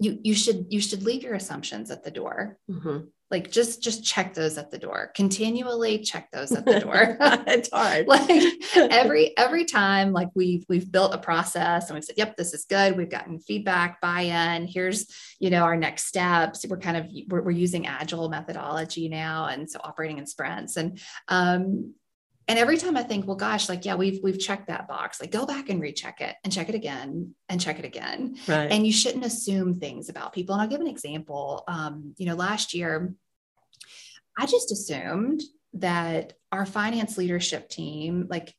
you 0.00 0.18
you 0.24 0.34
should 0.34 0.66
you 0.70 0.80
should 0.80 1.04
leave 1.04 1.22
your 1.22 1.34
assumptions 1.34 1.92
at 1.92 2.02
the 2.02 2.10
door. 2.10 2.58
Mm-hmm 2.68 3.06
like 3.30 3.50
just 3.50 3.82
just 3.82 4.04
check 4.04 4.34
those 4.34 4.56
at 4.56 4.70
the 4.70 4.78
door. 4.78 5.10
Continually 5.14 5.98
check 5.98 6.30
those 6.30 6.52
at 6.52 6.64
the 6.64 6.80
door. 6.80 7.16
It's 7.46 7.70
hard. 7.70 8.06
Like 8.16 8.30
every 8.76 9.36
every 9.36 9.64
time 9.64 10.12
like 10.12 10.28
we've 10.34 10.64
we've 10.68 10.90
built 10.90 11.14
a 11.14 11.18
process 11.18 11.88
and 11.88 11.94
we've 11.94 12.04
said 12.04 12.16
yep 12.18 12.36
this 12.36 12.54
is 12.54 12.64
good. 12.64 12.96
We've 12.96 13.10
gotten 13.10 13.38
feedback 13.40 14.00
buy-in. 14.00 14.66
Here's 14.66 15.06
you 15.38 15.50
know 15.50 15.62
our 15.62 15.76
next 15.76 16.06
steps. 16.06 16.64
We're 16.68 16.78
kind 16.78 16.96
of 16.96 17.10
we're, 17.28 17.42
we're 17.42 17.50
using 17.50 17.86
agile 17.86 18.28
methodology 18.28 19.08
now 19.08 19.46
and 19.46 19.68
so 19.68 19.80
operating 19.82 20.18
in 20.18 20.26
sprints. 20.26 20.76
And 20.76 21.00
um 21.28 21.94
and 22.48 22.58
every 22.58 22.76
time 22.76 22.96
I 22.96 23.02
think, 23.02 23.26
well, 23.26 23.36
gosh, 23.36 23.68
like, 23.68 23.84
yeah, 23.84 23.96
we've 23.96 24.20
we've 24.22 24.38
checked 24.38 24.68
that 24.68 24.86
box. 24.86 25.20
Like, 25.20 25.32
go 25.32 25.46
back 25.46 25.68
and 25.68 25.80
recheck 25.80 26.20
it 26.20 26.36
and 26.44 26.52
check 26.52 26.68
it 26.68 26.76
again 26.76 27.34
and 27.48 27.60
check 27.60 27.78
it 27.78 27.84
again. 27.84 28.36
Right. 28.46 28.70
And 28.70 28.86
you 28.86 28.92
shouldn't 28.92 29.24
assume 29.24 29.80
things 29.80 30.08
about 30.08 30.32
people. 30.32 30.54
And 30.54 30.62
I'll 30.62 30.68
give 30.68 30.80
an 30.80 30.86
example. 30.86 31.64
Um, 31.66 32.14
you 32.18 32.26
know, 32.26 32.36
last 32.36 32.72
year, 32.72 33.14
I 34.38 34.46
just 34.46 34.70
assumed 34.70 35.42
that 35.74 36.34
our 36.52 36.66
finance 36.66 37.18
leadership 37.18 37.68
team, 37.68 38.26
like, 38.30 38.54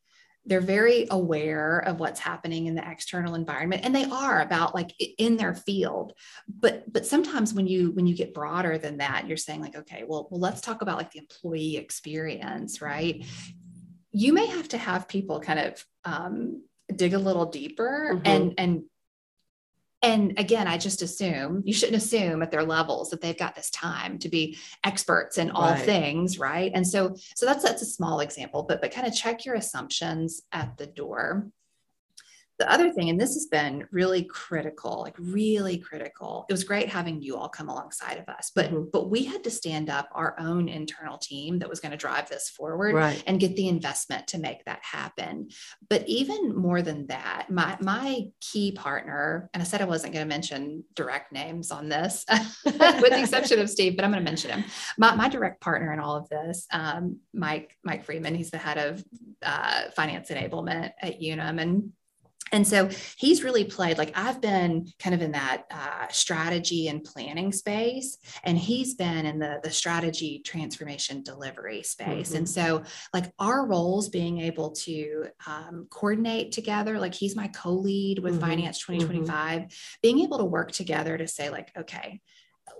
they're 0.47 0.61
very 0.61 1.07
aware 1.11 1.79
of 1.79 1.99
what's 1.99 2.21
happening 2.21 2.67
in 2.67 2.75
the 2.75 2.89
external 2.89 3.35
environment 3.35 3.83
and 3.83 3.93
they 3.93 4.05
are 4.05 4.41
about 4.41 4.73
like 4.73 4.93
in 5.17 5.35
their 5.35 5.53
field 5.53 6.13
but 6.47 6.91
but 6.91 7.05
sometimes 7.05 7.53
when 7.53 7.67
you 7.67 7.91
when 7.91 8.07
you 8.07 8.15
get 8.15 8.33
broader 8.33 8.77
than 8.77 8.97
that 8.97 9.27
you're 9.27 9.35
saying 9.35 9.59
like 9.59 9.75
okay 9.75 10.05
well 10.07 10.29
well 10.31 10.39
let's 10.39 10.61
talk 10.61 10.81
about 10.81 10.97
like 10.97 11.11
the 11.11 11.19
employee 11.19 11.75
experience 11.75 12.81
right 12.81 13.25
you 14.11 14.33
may 14.33 14.45
have 14.47 14.67
to 14.69 14.77
have 14.77 15.07
people 15.07 15.39
kind 15.39 15.59
of 15.59 15.85
um, 16.05 16.63
dig 16.95 17.13
a 17.13 17.19
little 17.19 17.45
deeper 17.45 18.13
mm-hmm. 18.13 18.27
and 18.27 18.53
and 18.57 18.83
and 20.01 20.39
again 20.39 20.67
i 20.67 20.77
just 20.77 21.01
assume 21.01 21.63
you 21.65 21.73
shouldn't 21.73 21.97
assume 21.97 22.41
at 22.41 22.51
their 22.51 22.63
levels 22.63 23.09
that 23.09 23.19
they've 23.19 23.37
got 23.37 23.55
this 23.55 23.69
time 23.71 24.19
to 24.19 24.29
be 24.29 24.57
experts 24.83 25.37
in 25.37 25.49
all 25.51 25.71
right. 25.71 25.85
things 25.85 26.37
right 26.37 26.71
and 26.75 26.87
so 26.87 27.15
so 27.35 27.45
that's 27.45 27.63
that's 27.63 27.81
a 27.81 27.85
small 27.85 28.19
example 28.19 28.63
but 28.63 28.79
but 28.79 28.91
kind 28.91 29.07
of 29.07 29.13
check 29.13 29.43
your 29.43 29.55
assumptions 29.55 30.43
at 30.51 30.77
the 30.77 30.85
door 30.85 31.47
the 32.59 32.71
other 32.71 32.91
thing, 32.91 33.09
and 33.09 33.19
this 33.19 33.33
has 33.33 33.45
been 33.45 33.87
really 33.91 34.23
critical, 34.23 35.01
like 35.01 35.15
really 35.19 35.77
critical. 35.77 36.45
It 36.49 36.53
was 36.53 36.63
great 36.63 36.89
having 36.89 37.21
you 37.21 37.37
all 37.37 37.49
come 37.49 37.69
alongside 37.69 38.17
of 38.17 38.27
us, 38.29 38.51
but 38.53 38.67
mm-hmm. 38.67 38.89
but 38.91 39.09
we 39.09 39.23
had 39.23 39.43
to 39.43 39.51
stand 39.51 39.89
up 39.89 40.09
our 40.11 40.35
own 40.39 40.67
internal 40.67 41.17
team 41.17 41.59
that 41.59 41.69
was 41.69 41.79
going 41.79 41.91
to 41.91 41.97
drive 41.97 42.29
this 42.29 42.49
forward 42.49 42.95
right. 42.95 43.23
and 43.27 43.39
get 43.39 43.55
the 43.55 43.67
investment 43.67 44.27
to 44.27 44.39
make 44.39 44.65
that 44.65 44.79
happen. 44.81 45.49
But 45.89 46.07
even 46.07 46.55
more 46.55 46.81
than 46.81 47.07
that, 47.07 47.47
my 47.49 47.77
my 47.79 48.25
key 48.41 48.71
partner, 48.71 49.49
and 49.53 49.61
I 49.61 49.65
said 49.65 49.81
I 49.81 49.85
wasn't 49.85 50.13
going 50.13 50.25
to 50.25 50.29
mention 50.29 50.83
direct 50.95 51.31
names 51.31 51.71
on 51.71 51.89
this, 51.89 52.25
with 52.65 52.77
the 52.77 53.19
exception 53.19 53.59
of 53.59 53.69
Steve, 53.69 53.95
but 53.95 54.03
I'm 54.03 54.11
going 54.11 54.23
to 54.23 54.29
mention 54.29 54.51
him. 54.51 54.63
My, 54.97 55.15
my 55.15 55.29
direct 55.29 55.61
partner 55.61 55.93
in 55.93 55.99
all 55.99 56.15
of 56.15 56.27
this, 56.29 56.65
um, 56.71 57.19
Mike 57.33 57.75
Mike 57.83 58.05
Freeman, 58.05 58.35
he's 58.35 58.51
the 58.51 58.57
head 58.57 58.77
of 58.77 59.03
uh, 59.43 59.91
finance 59.95 60.29
enablement 60.29 60.91
at 61.01 61.21
Unum, 61.21 61.59
and 61.59 61.91
and 62.51 62.67
so 62.67 62.89
he's 63.17 63.43
really 63.43 63.63
played 63.63 63.97
like 63.97 64.11
i've 64.15 64.41
been 64.41 64.87
kind 64.99 65.13
of 65.13 65.21
in 65.21 65.31
that 65.31 65.63
uh, 65.71 66.07
strategy 66.09 66.87
and 66.87 67.03
planning 67.03 67.51
space 67.51 68.17
and 68.43 68.57
he's 68.57 68.95
been 68.95 69.25
in 69.25 69.39
the 69.39 69.59
the 69.63 69.71
strategy 69.71 70.41
transformation 70.45 71.23
delivery 71.23 71.83
space 71.83 72.29
mm-hmm. 72.29 72.37
and 72.37 72.49
so 72.49 72.83
like 73.13 73.31
our 73.39 73.65
roles 73.65 74.09
being 74.09 74.39
able 74.39 74.71
to 74.71 75.25
um, 75.45 75.87
coordinate 75.89 76.51
together 76.51 76.99
like 76.99 77.13
he's 77.13 77.35
my 77.35 77.47
co-lead 77.49 78.19
with 78.19 78.33
mm-hmm. 78.33 78.49
finance 78.49 78.79
2025 78.79 79.61
mm-hmm. 79.61 79.67
being 80.01 80.19
able 80.19 80.37
to 80.37 80.45
work 80.45 80.71
together 80.71 81.17
to 81.17 81.27
say 81.27 81.49
like 81.49 81.71
okay 81.77 82.21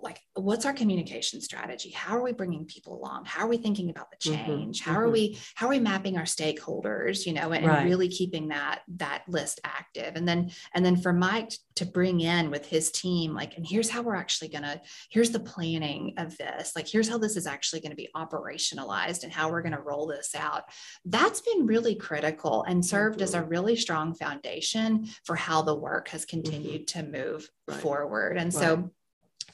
like 0.02 0.20
what's 0.36 0.66
our 0.66 0.74
communication 0.74 1.42
strategy 1.42 1.90
how 1.90 2.16
are 2.16 2.24
we 2.24 2.32
bringing 2.32 2.66
people 2.66 2.98
along 3.00 3.26
how 3.26 3.46
are 3.46 3.48
we 3.48 3.58
thinking 3.58 3.90
about 3.90 4.08
the 4.12 4.18
mm-hmm, 4.18 4.46
change 4.46 4.82
mm-hmm, 4.82 4.90
how 4.90 4.98
mm-hmm. 4.98 5.08
are 5.08 5.12
we 5.12 5.38
how 5.56 5.68
are 5.68 5.72
we 5.72 5.80
mapping 5.80 6.18
our 6.18 6.24
stakeholders 6.24 7.26
you 7.26 7.34
know 7.34 7.52
and, 7.52 7.66
right. 7.66 7.80
and, 7.80 7.90
really 7.90 8.08
keeping 8.08 8.50
that 8.50 8.82
that 8.88 9.24
list 9.28 9.60
active 9.64 10.16
and 10.16 10.28
then 10.28 10.50
and 10.74 10.86
then 10.86 10.96
for 10.96 11.14
mike 11.14 11.52
to 11.76 11.86
bring 11.86 12.22
in 12.22 12.50
with 12.50 12.66
his 12.66 12.92
team 12.92 13.34
like 13.34 13.56
and 13.58 13.66
here's 13.68 13.90
how 13.90 14.02
we're 14.02 14.16
actually 14.16 14.48
going 14.48 14.64
to 14.64 14.80
here's 15.10 15.32
the 15.32 15.40
planning 15.40 16.14
of 16.18 16.36
this 16.38 16.74
like 16.76 16.88
here's 16.88 17.10
how 17.10 17.18
this 17.18 17.36
is 17.36 17.48
actually 17.48 17.80
going 17.80 17.92
to 17.92 17.96
be 17.96 18.10
operationalized 18.16 19.24
and 19.24 19.32
how 19.32 19.50
we're 19.50 19.62
going 19.62 19.76
to 19.76 19.82
roll 19.82 20.08
this 20.08 20.36
out 20.36 20.64
that's 21.06 21.42
been 21.42 21.66
really 21.66 21.96
critical 21.96 22.64
and 22.64 22.84
served 22.86 23.18
mm-hmm. 23.18 23.24
as 23.24 23.34
a 23.34 23.44
really 23.44 23.76
strong 23.76 24.14
foundation 24.14 25.08
for 25.24 25.36
how 25.36 25.62
the 25.62 25.76
work 25.76 26.08
has 26.10 26.26
mm-hmm. 26.26 26.42
continued 26.42 26.88
to 26.88 27.04
move 27.04 27.50
right. 27.68 27.80
forward 27.80 28.38
and 28.38 28.54
right. 28.54 28.64
so 28.64 28.92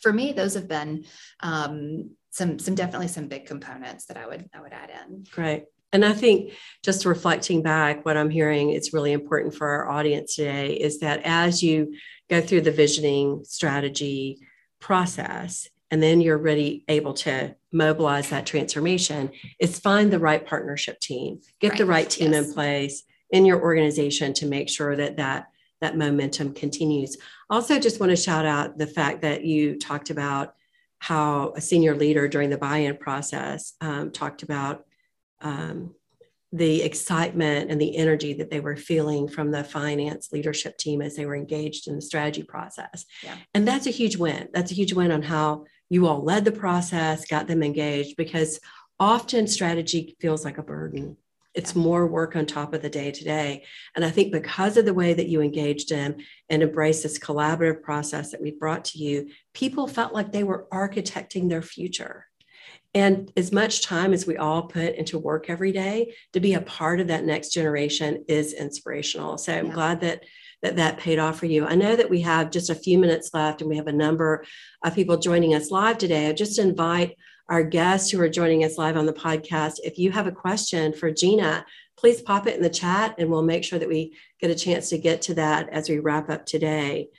for 0.03 0.13
me, 0.13 0.33
those 0.33 0.53
have 0.53 0.67
been 0.67 1.05
um, 1.39 2.11
some 2.29 2.59
some 2.59 2.75
definitely 2.75 3.07
some 3.07 3.27
big 3.27 3.47
components 3.47 4.05
that 4.05 4.17
I 4.17 4.27
would 4.27 4.47
I 4.53 4.61
would 4.61 4.73
add 4.73 4.91
in. 4.91 5.25
Great. 5.31 5.63
And 5.93 6.03
I 6.03 6.13
think 6.13 6.53
just 6.83 7.05
reflecting 7.05 7.61
back, 7.61 8.03
what 8.03 8.17
I'm 8.17 8.31
hearing 8.31 8.71
it's 8.71 8.93
really 8.93 9.11
important 9.11 9.55
for 9.55 9.67
our 9.67 9.89
audience 9.89 10.35
today 10.35 10.73
is 10.73 10.99
that 10.99 11.21
as 11.23 11.63
you 11.63 11.95
go 12.29 12.41
through 12.41 12.61
the 12.61 12.71
visioning 12.71 13.43
strategy 13.43 14.39
process, 14.79 15.69
and 15.91 16.01
then 16.01 16.19
you're 16.21 16.39
ready, 16.39 16.83
able 16.87 17.13
to 17.13 17.55
mobilize 17.71 18.29
that 18.29 18.47
transformation, 18.47 19.29
is 19.59 19.79
find 19.79 20.11
the 20.11 20.17
right 20.17 20.43
partnership 20.43 20.99
team, 20.99 21.39
get 21.59 21.69
right. 21.69 21.77
the 21.77 21.85
right 21.85 22.09
team 22.09 22.33
yes. 22.33 22.47
in 22.47 22.53
place 22.53 23.03
in 23.29 23.45
your 23.45 23.61
organization 23.61 24.33
to 24.33 24.47
make 24.47 24.69
sure 24.69 24.95
that 24.95 25.17
that 25.17 25.47
that 25.83 25.97
momentum 25.97 26.53
continues. 26.53 27.17
Also, 27.49 27.77
just 27.77 27.99
want 27.99 28.09
to 28.09 28.15
shout 28.15 28.45
out 28.45 28.77
the 28.77 28.87
fact 28.87 29.21
that 29.21 29.43
you 29.43 29.77
talked 29.77 30.09
about 30.09 30.55
how 30.99 31.51
a 31.57 31.61
senior 31.61 31.93
leader 31.93 32.29
during 32.29 32.49
the 32.49 32.57
buy 32.57 32.77
in 32.77 32.95
process 32.95 33.73
um, 33.81 34.09
talked 34.09 34.43
about 34.43 34.85
um, 35.41 35.93
the 36.53 36.81
excitement 36.83 37.69
and 37.69 37.81
the 37.81 37.97
energy 37.97 38.33
that 38.33 38.49
they 38.49 38.61
were 38.61 38.77
feeling 38.77 39.27
from 39.27 39.51
the 39.51 39.63
finance 39.63 40.31
leadership 40.31 40.77
team 40.77 41.01
as 41.01 41.17
they 41.17 41.25
were 41.25 41.35
engaged 41.35 41.89
in 41.89 41.95
the 41.95 42.01
strategy 42.01 42.43
process. 42.43 43.05
Yeah. 43.21 43.35
And 43.53 43.67
that's 43.67 43.87
a 43.87 43.91
huge 43.91 44.15
win. 44.15 44.47
That's 44.53 44.71
a 44.71 44.75
huge 44.75 44.93
win 44.93 45.11
on 45.11 45.21
how 45.21 45.65
you 45.89 46.07
all 46.07 46.23
led 46.23 46.45
the 46.45 46.51
process, 46.53 47.25
got 47.25 47.47
them 47.47 47.61
engaged, 47.61 48.15
because 48.15 48.61
often 48.99 49.47
strategy 49.47 50.15
feels 50.21 50.45
like 50.45 50.57
a 50.57 50.63
burden 50.63 51.17
it's 51.53 51.75
more 51.75 52.07
work 52.07 52.35
on 52.35 52.45
top 52.45 52.73
of 52.73 52.81
the 52.81 52.89
day 52.89 53.11
to 53.11 53.23
day. 53.23 53.63
And 53.95 54.03
I 54.03 54.09
think 54.09 54.31
because 54.31 54.77
of 54.77 54.85
the 54.85 54.93
way 54.93 55.13
that 55.13 55.27
you 55.27 55.41
engaged 55.41 55.91
in 55.91 56.23
and 56.49 56.63
embraced 56.63 57.03
this 57.03 57.19
collaborative 57.19 57.81
process 57.81 58.31
that 58.31 58.41
we 58.41 58.51
brought 58.51 58.85
to 58.85 58.99
you, 58.99 59.29
people 59.53 59.87
felt 59.87 60.13
like 60.13 60.31
they 60.31 60.43
were 60.43 60.67
architecting 60.71 61.49
their 61.49 61.61
future. 61.61 62.27
And 62.95 63.31
as 63.35 63.51
much 63.51 63.83
time 63.83 64.13
as 64.13 64.27
we 64.27 64.37
all 64.37 64.63
put 64.63 64.95
into 64.95 65.17
work 65.17 65.49
every 65.49 65.71
day 65.71 66.13
to 66.33 66.39
be 66.39 66.53
a 66.53 66.61
part 66.61 66.99
of 66.99 67.07
that 67.07 67.25
next 67.25 67.49
generation 67.49 68.23
is 68.27 68.53
inspirational. 68.53 69.37
So 69.37 69.53
I'm 69.53 69.67
yeah. 69.67 69.73
glad 69.73 70.01
that 70.01 70.23
that 70.61 70.77
that 70.77 70.97
paid 70.97 71.19
off 71.19 71.39
for 71.39 71.45
you. 71.45 71.65
I 71.65 71.75
know 71.75 71.95
that 71.95 72.09
we 72.09 72.21
have 72.21 72.49
just 72.49 72.69
a 72.69 72.75
few 72.75 72.97
minutes 72.97 73.31
left 73.33 73.61
and 73.61 73.69
we 73.69 73.75
have 73.75 73.87
a 73.87 73.93
number 73.93 74.45
of 74.83 74.95
people 74.95 75.17
joining 75.17 75.53
us 75.53 75.71
live 75.71 75.97
today. 75.97 76.29
I 76.29 76.33
just 76.33 76.57
invite 76.57 77.17
our 77.49 77.63
guests 77.63 78.09
who 78.09 78.19
are 78.21 78.29
joining 78.29 78.63
us 78.63 78.77
live 78.77 78.97
on 78.97 79.05
the 79.05 79.13
podcast. 79.13 79.75
If 79.83 79.97
you 79.97 80.11
have 80.11 80.27
a 80.27 80.31
question 80.31 80.93
for 80.93 81.11
Jeana, 81.11 81.65
please 81.97 82.21
pop 82.21 82.47
it 82.47 82.55
in 82.55 82.63
the 82.63 82.69
chat 82.69 83.15
and 83.17 83.29
we'll 83.29 83.43
make 83.43 83.63
sure 83.63 83.79
that 83.79 83.87
we 83.87 84.15
get 84.39 84.51
a 84.51 84.55
chance 84.55 84.89
to 84.89 84.97
get 84.97 85.21
to 85.23 85.33
that 85.35 85.69
as 85.69 85.89
we 85.89 85.99
wrap 85.99 86.29
up 86.29 86.45
today. 86.45 87.09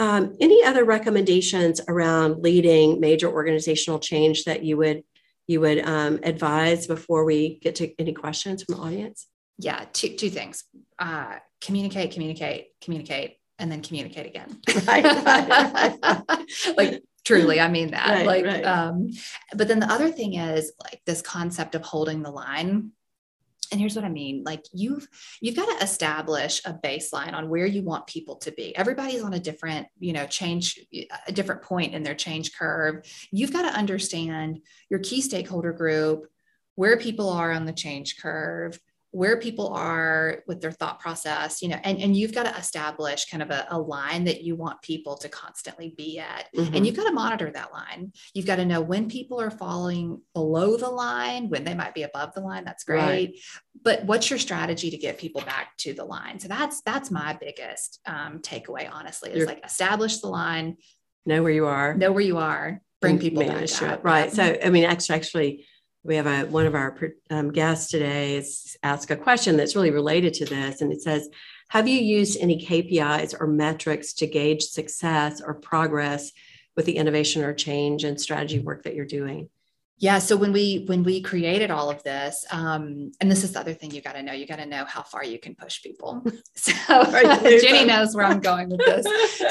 Um, 0.00 0.36
any 0.40 0.64
other 0.64 0.84
recommendations 0.84 1.80
around 1.88 2.42
leading 2.42 3.00
major 3.00 3.28
organizational 3.28 3.98
change 3.98 4.44
that 4.44 4.62
you 4.62 4.76
would 4.76 5.02
you 5.48 5.60
would 5.60 5.78
um, 5.80 6.20
advise 6.24 6.86
before 6.86 7.24
we 7.24 7.58
get 7.60 7.74
to 7.76 7.90
any 7.98 8.12
questions 8.12 8.62
from 8.62 8.76
the 8.76 8.82
audience? 8.82 9.26
Yeah, 9.58 9.86
two 9.92 10.10
two 10.10 10.30
things: 10.30 10.64
uh, 10.98 11.36
communicate, 11.60 12.12
communicate, 12.12 12.68
communicate, 12.80 13.38
and 13.58 13.72
then 13.72 13.82
communicate 13.82 14.26
again. 14.26 14.60
like 16.76 17.02
truly 17.28 17.60
i 17.60 17.68
mean 17.68 17.90
that 17.90 18.08
right, 18.08 18.26
like 18.26 18.44
right. 18.44 18.64
um 18.64 19.08
but 19.54 19.68
then 19.68 19.80
the 19.80 19.90
other 19.90 20.10
thing 20.10 20.34
is 20.34 20.72
like 20.82 21.00
this 21.04 21.22
concept 21.22 21.74
of 21.74 21.82
holding 21.82 22.22
the 22.22 22.30
line. 22.30 22.92
And 23.70 23.78
here's 23.78 23.94
what 23.94 24.04
i 24.06 24.08
mean 24.08 24.44
like 24.44 24.64
you've 24.72 25.06
you've 25.42 25.56
got 25.56 25.66
to 25.66 25.84
establish 25.84 26.62
a 26.64 26.72
baseline 26.72 27.34
on 27.34 27.50
where 27.50 27.66
you 27.66 27.82
want 27.82 28.06
people 28.06 28.36
to 28.36 28.50
be. 28.50 28.74
Everybody's 28.74 29.22
on 29.22 29.34
a 29.34 29.38
different 29.38 29.88
you 29.98 30.14
know 30.14 30.26
change 30.26 30.80
a 31.26 31.32
different 31.32 31.60
point 31.62 31.94
in 31.94 32.02
their 32.02 32.14
change 32.14 32.56
curve. 32.56 33.04
You've 33.30 33.52
got 33.52 33.70
to 33.70 33.78
understand 33.78 34.60
your 34.88 35.00
key 35.00 35.20
stakeholder 35.20 35.74
group 35.74 36.26
where 36.76 36.96
people 36.96 37.28
are 37.28 37.52
on 37.52 37.66
the 37.66 37.72
change 37.74 38.16
curve 38.22 38.80
where 39.10 39.38
people 39.38 39.68
are 39.68 40.42
with 40.46 40.60
their 40.60 40.70
thought 40.70 41.00
process, 41.00 41.62
you 41.62 41.68
know, 41.68 41.78
and, 41.82 41.98
and 41.98 42.14
you've 42.14 42.34
got 42.34 42.42
to 42.42 42.54
establish 42.58 43.24
kind 43.24 43.42
of 43.42 43.50
a, 43.50 43.66
a 43.70 43.78
line 43.78 44.24
that 44.24 44.42
you 44.42 44.54
want 44.54 44.82
people 44.82 45.16
to 45.16 45.30
constantly 45.30 45.94
be 45.96 46.18
at. 46.18 46.46
Mm-hmm. 46.54 46.74
And 46.74 46.86
you've 46.86 46.96
got 46.96 47.04
to 47.04 47.12
monitor 47.12 47.50
that 47.50 47.72
line. 47.72 48.12
You've 48.34 48.44
got 48.44 48.56
to 48.56 48.66
know 48.66 48.82
when 48.82 49.08
people 49.08 49.40
are 49.40 49.50
falling 49.50 50.20
below 50.34 50.76
the 50.76 50.90
line, 50.90 51.48
when 51.48 51.64
they 51.64 51.74
might 51.74 51.94
be 51.94 52.02
above 52.02 52.34
the 52.34 52.42
line. 52.42 52.64
That's 52.66 52.84
great. 52.84 53.00
Right. 53.00 53.34
But 53.82 54.04
what's 54.04 54.28
your 54.28 54.38
strategy 54.38 54.90
to 54.90 54.98
get 54.98 55.16
people 55.16 55.40
back 55.40 55.76
to 55.78 55.94
the 55.94 56.04
line? 56.04 56.38
So 56.38 56.48
that's 56.48 56.82
that's 56.82 57.10
my 57.10 57.38
biggest 57.40 58.00
um, 58.04 58.40
takeaway, 58.40 58.90
honestly, 58.92 59.30
is 59.30 59.38
You're, 59.38 59.46
like 59.46 59.64
establish 59.64 60.18
the 60.18 60.28
line, 60.28 60.76
know 61.24 61.42
where 61.42 61.52
you 61.52 61.66
are, 61.66 61.94
know 61.94 62.12
where 62.12 62.24
you 62.24 62.36
are, 62.36 62.82
bring 63.00 63.18
people 63.18 63.46
back. 63.46 64.04
Right. 64.04 64.30
So 64.30 64.58
I 64.62 64.68
mean, 64.68 64.84
actually, 64.84 65.16
actually 65.16 65.66
we 66.02 66.16
have 66.16 66.26
a 66.26 66.44
one 66.44 66.66
of 66.66 66.74
our 66.74 66.96
um, 67.30 67.50
guests 67.50 67.90
today 67.90 68.36
is 68.36 68.76
ask 68.82 69.10
a 69.10 69.16
question 69.16 69.56
that's 69.56 69.74
really 69.74 69.90
related 69.90 70.34
to 70.34 70.44
this 70.44 70.80
and 70.80 70.92
it 70.92 71.02
says 71.02 71.28
have 71.68 71.88
you 71.88 71.98
used 71.98 72.38
any 72.40 72.64
kpis 72.64 73.34
or 73.38 73.46
metrics 73.46 74.12
to 74.14 74.26
gauge 74.26 74.62
success 74.62 75.40
or 75.40 75.54
progress 75.54 76.32
with 76.76 76.86
the 76.86 76.96
innovation 76.96 77.44
or 77.44 77.52
change 77.52 78.04
and 78.04 78.20
strategy 78.20 78.58
work 78.58 78.84
that 78.84 78.94
you're 78.94 79.04
doing 79.04 79.48
yeah 79.98 80.18
so 80.18 80.36
when 80.36 80.52
we 80.52 80.84
when 80.86 81.02
we 81.02 81.20
created 81.20 81.70
all 81.70 81.90
of 81.90 82.02
this 82.02 82.46
um, 82.50 83.12
and 83.20 83.30
this 83.30 83.44
is 83.44 83.52
the 83.52 83.60
other 83.60 83.74
thing 83.74 83.90
you 83.90 84.00
got 84.00 84.14
to 84.14 84.22
know 84.22 84.32
you 84.32 84.46
got 84.46 84.56
to 84.56 84.66
know 84.66 84.84
how 84.84 85.02
far 85.02 85.24
you 85.24 85.38
can 85.38 85.54
push 85.54 85.82
people. 85.82 86.24
So 86.54 86.72
jenny 87.62 87.84
knows 87.84 88.16
where 88.16 88.24
i'm 88.24 88.40
going 88.40 88.68
with 88.68 88.80
this. 88.80 89.06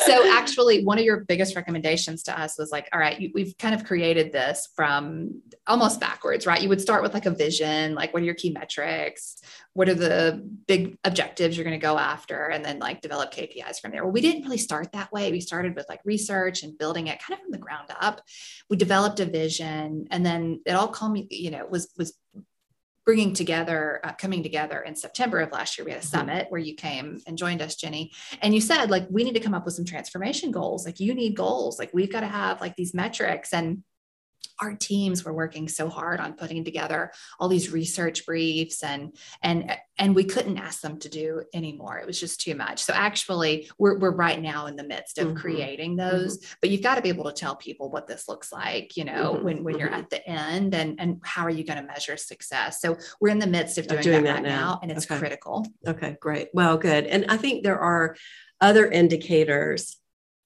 So 0.05 0.29
actually 0.37 0.83
one 0.83 0.97
of 0.97 1.05
your 1.05 1.21
biggest 1.21 1.55
recommendations 1.55 2.23
to 2.23 2.39
us 2.39 2.57
was 2.57 2.69
like 2.71 2.87
all 2.93 2.99
right 2.99 3.19
you, 3.19 3.31
we've 3.33 3.57
kind 3.57 3.73
of 3.73 3.85
created 3.85 4.31
this 4.31 4.67
from 4.75 5.41
almost 5.67 5.99
backwards 5.99 6.45
right? 6.45 6.61
You 6.61 6.69
would 6.69 6.81
start 6.81 7.03
with 7.03 7.13
like 7.13 7.25
a 7.25 7.31
vision 7.31 7.95
like 7.95 8.13
what 8.13 8.21
are 8.23 8.25
your 8.25 8.35
key 8.35 8.51
metrics 8.51 9.41
what 9.77 9.87
are 9.87 9.93
the 9.93 10.43
big 10.67 10.97
objectives 11.03 11.55
you're 11.55 11.63
going 11.63 11.79
to 11.79 11.85
go 11.85 11.99
after 11.99 12.47
and 12.47 12.65
then 12.65 12.79
like 12.79 13.01
develop 13.01 13.31
kpis 13.31 13.79
from 13.79 13.91
there 13.91 14.03
well 14.03 14.11
we 14.11 14.21
didn't 14.21 14.41
really 14.41 14.57
start 14.57 14.91
that 14.91 15.11
way 15.11 15.31
we 15.31 15.39
started 15.39 15.75
with 15.75 15.85
like 15.87 15.99
research 16.03 16.63
and 16.63 16.77
building 16.77 17.07
it 17.07 17.19
kind 17.21 17.37
of 17.37 17.43
from 17.43 17.51
the 17.51 17.57
ground 17.57 17.89
up 17.99 18.21
we 18.69 18.77
developed 18.77 19.19
a 19.19 19.25
vision 19.25 20.07
and 20.11 20.25
then 20.25 20.61
it 20.65 20.71
all 20.71 20.87
came, 20.87 21.27
you 21.29 21.51
know, 21.51 21.65
was 21.69 21.91
was 21.97 22.17
bringing 23.05 23.33
together, 23.33 24.01
uh, 24.03 24.11
coming 24.11 24.43
together 24.43 24.81
in 24.81 24.93
September 24.93 25.39
of 25.39 25.49
last 25.53 25.77
year. 25.77 25.85
We 25.85 25.91
had 25.91 26.01
a 26.01 26.03
mm-hmm. 26.03 26.17
summit 26.17 26.47
where 26.49 26.59
you 26.59 26.75
came 26.75 27.21
and 27.25 27.37
joined 27.37 27.61
us, 27.61 27.75
Jenny, 27.75 28.11
and 28.41 28.53
you 28.53 28.59
said 28.59 28.89
like 28.91 29.07
we 29.09 29.23
need 29.23 29.35
to 29.35 29.39
come 29.39 29.53
up 29.53 29.65
with 29.65 29.75
some 29.75 29.85
transformation 29.85 30.51
goals. 30.51 30.85
Like 30.85 30.99
you 30.99 31.13
need 31.13 31.35
goals. 31.35 31.79
Like 31.79 31.91
we've 31.93 32.11
got 32.11 32.21
to 32.21 32.27
have 32.27 32.59
like 32.59 32.75
these 32.75 32.93
metrics 32.93 33.53
and 33.53 33.83
our 34.59 34.73
teams 34.75 35.23
were 35.23 35.33
working 35.33 35.67
so 35.67 35.89
hard 35.89 36.19
on 36.19 36.33
putting 36.33 36.63
together 36.63 37.11
all 37.39 37.47
these 37.47 37.71
research 37.71 38.25
briefs 38.25 38.83
and 38.83 39.15
and 39.43 39.75
and 39.97 40.15
we 40.15 40.23
couldn't 40.23 40.57
ask 40.57 40.81
them 40.81 40.97
to 40.99 41.09
do 41.09 41.41
anymore 41.53 41.97
it 41.97 42.07
was 42.07 42.19
just 42.19 42.41
too 42.41 42.55
much 42.55 42.83
so 42.83 42.93
actually 42.93 43.69
we're, 43.77 43.97
we're 43.97 44.15
right 44.15 44.41
now 44.41 44.67
in 44.67 44.75
the 44.75 44.83
midst 44.83 45.17
of 45.17 45.27
mm-hmm. 45.27 45.37
creating 45.37 45.95
those 45.95 46.37
mm-hmm. 46.37 46.53
but 46.61 46.69
you've 46.69 46.83
got 46.83 46.95
to 46.95 47.01
be 47.01 47.09
able 47.09 47.25
to 47.25 47.33
tell 47.33 47.55
people 47.55 47.89
what 47.89 48.07
this 48.07 48.27
looks 48.27 48.51
like 48.51 48.95
you 48.97 49.05
know 49.05 49.33
mm-hmm. 49.33 49.45
when 49.45 49.63
when 49.63 49.77
you're 49.77 49.89
mm-hmm. 49.89 49.99
at 49.99 50.09
the 50.09 50.27
end 50.27 50.73
and 50.73 50.99
and 50.99 51.19
how 51.23 51.43
are 51.43 51.49
you 51.49 51.63
going 51.63 51.79
to 51.79 51.85
measure 51.85 52.17
success 52.17 52.81
so 52.81 52.95
we're 53.21 53.29
in 53.29 53.39
the 53.39 53.47
midst 53.47 53.77
of 53.77 53.87
doing, 53.87 54.01
doing 54.01 54.23
that, 54.23 54.27
that, 54.27 54.33
right 54.35 54.43
now. 54.43 54.73
now 54.73 54.79
and 54.81 54.91
it's 54.91 55.09
okay. 55.09 55.19
critical 55.19 55.65
okay 55.87 56.17
great 56.21 56.49
well 56.53 56.77
good 56.77 57.05
and 57.05 57.25
i 57.29 57.37
think 57.37 57.63
there 57.63 57.79
are 57.79 58.15
other 58.59 58.89
indicators 58.89 59.97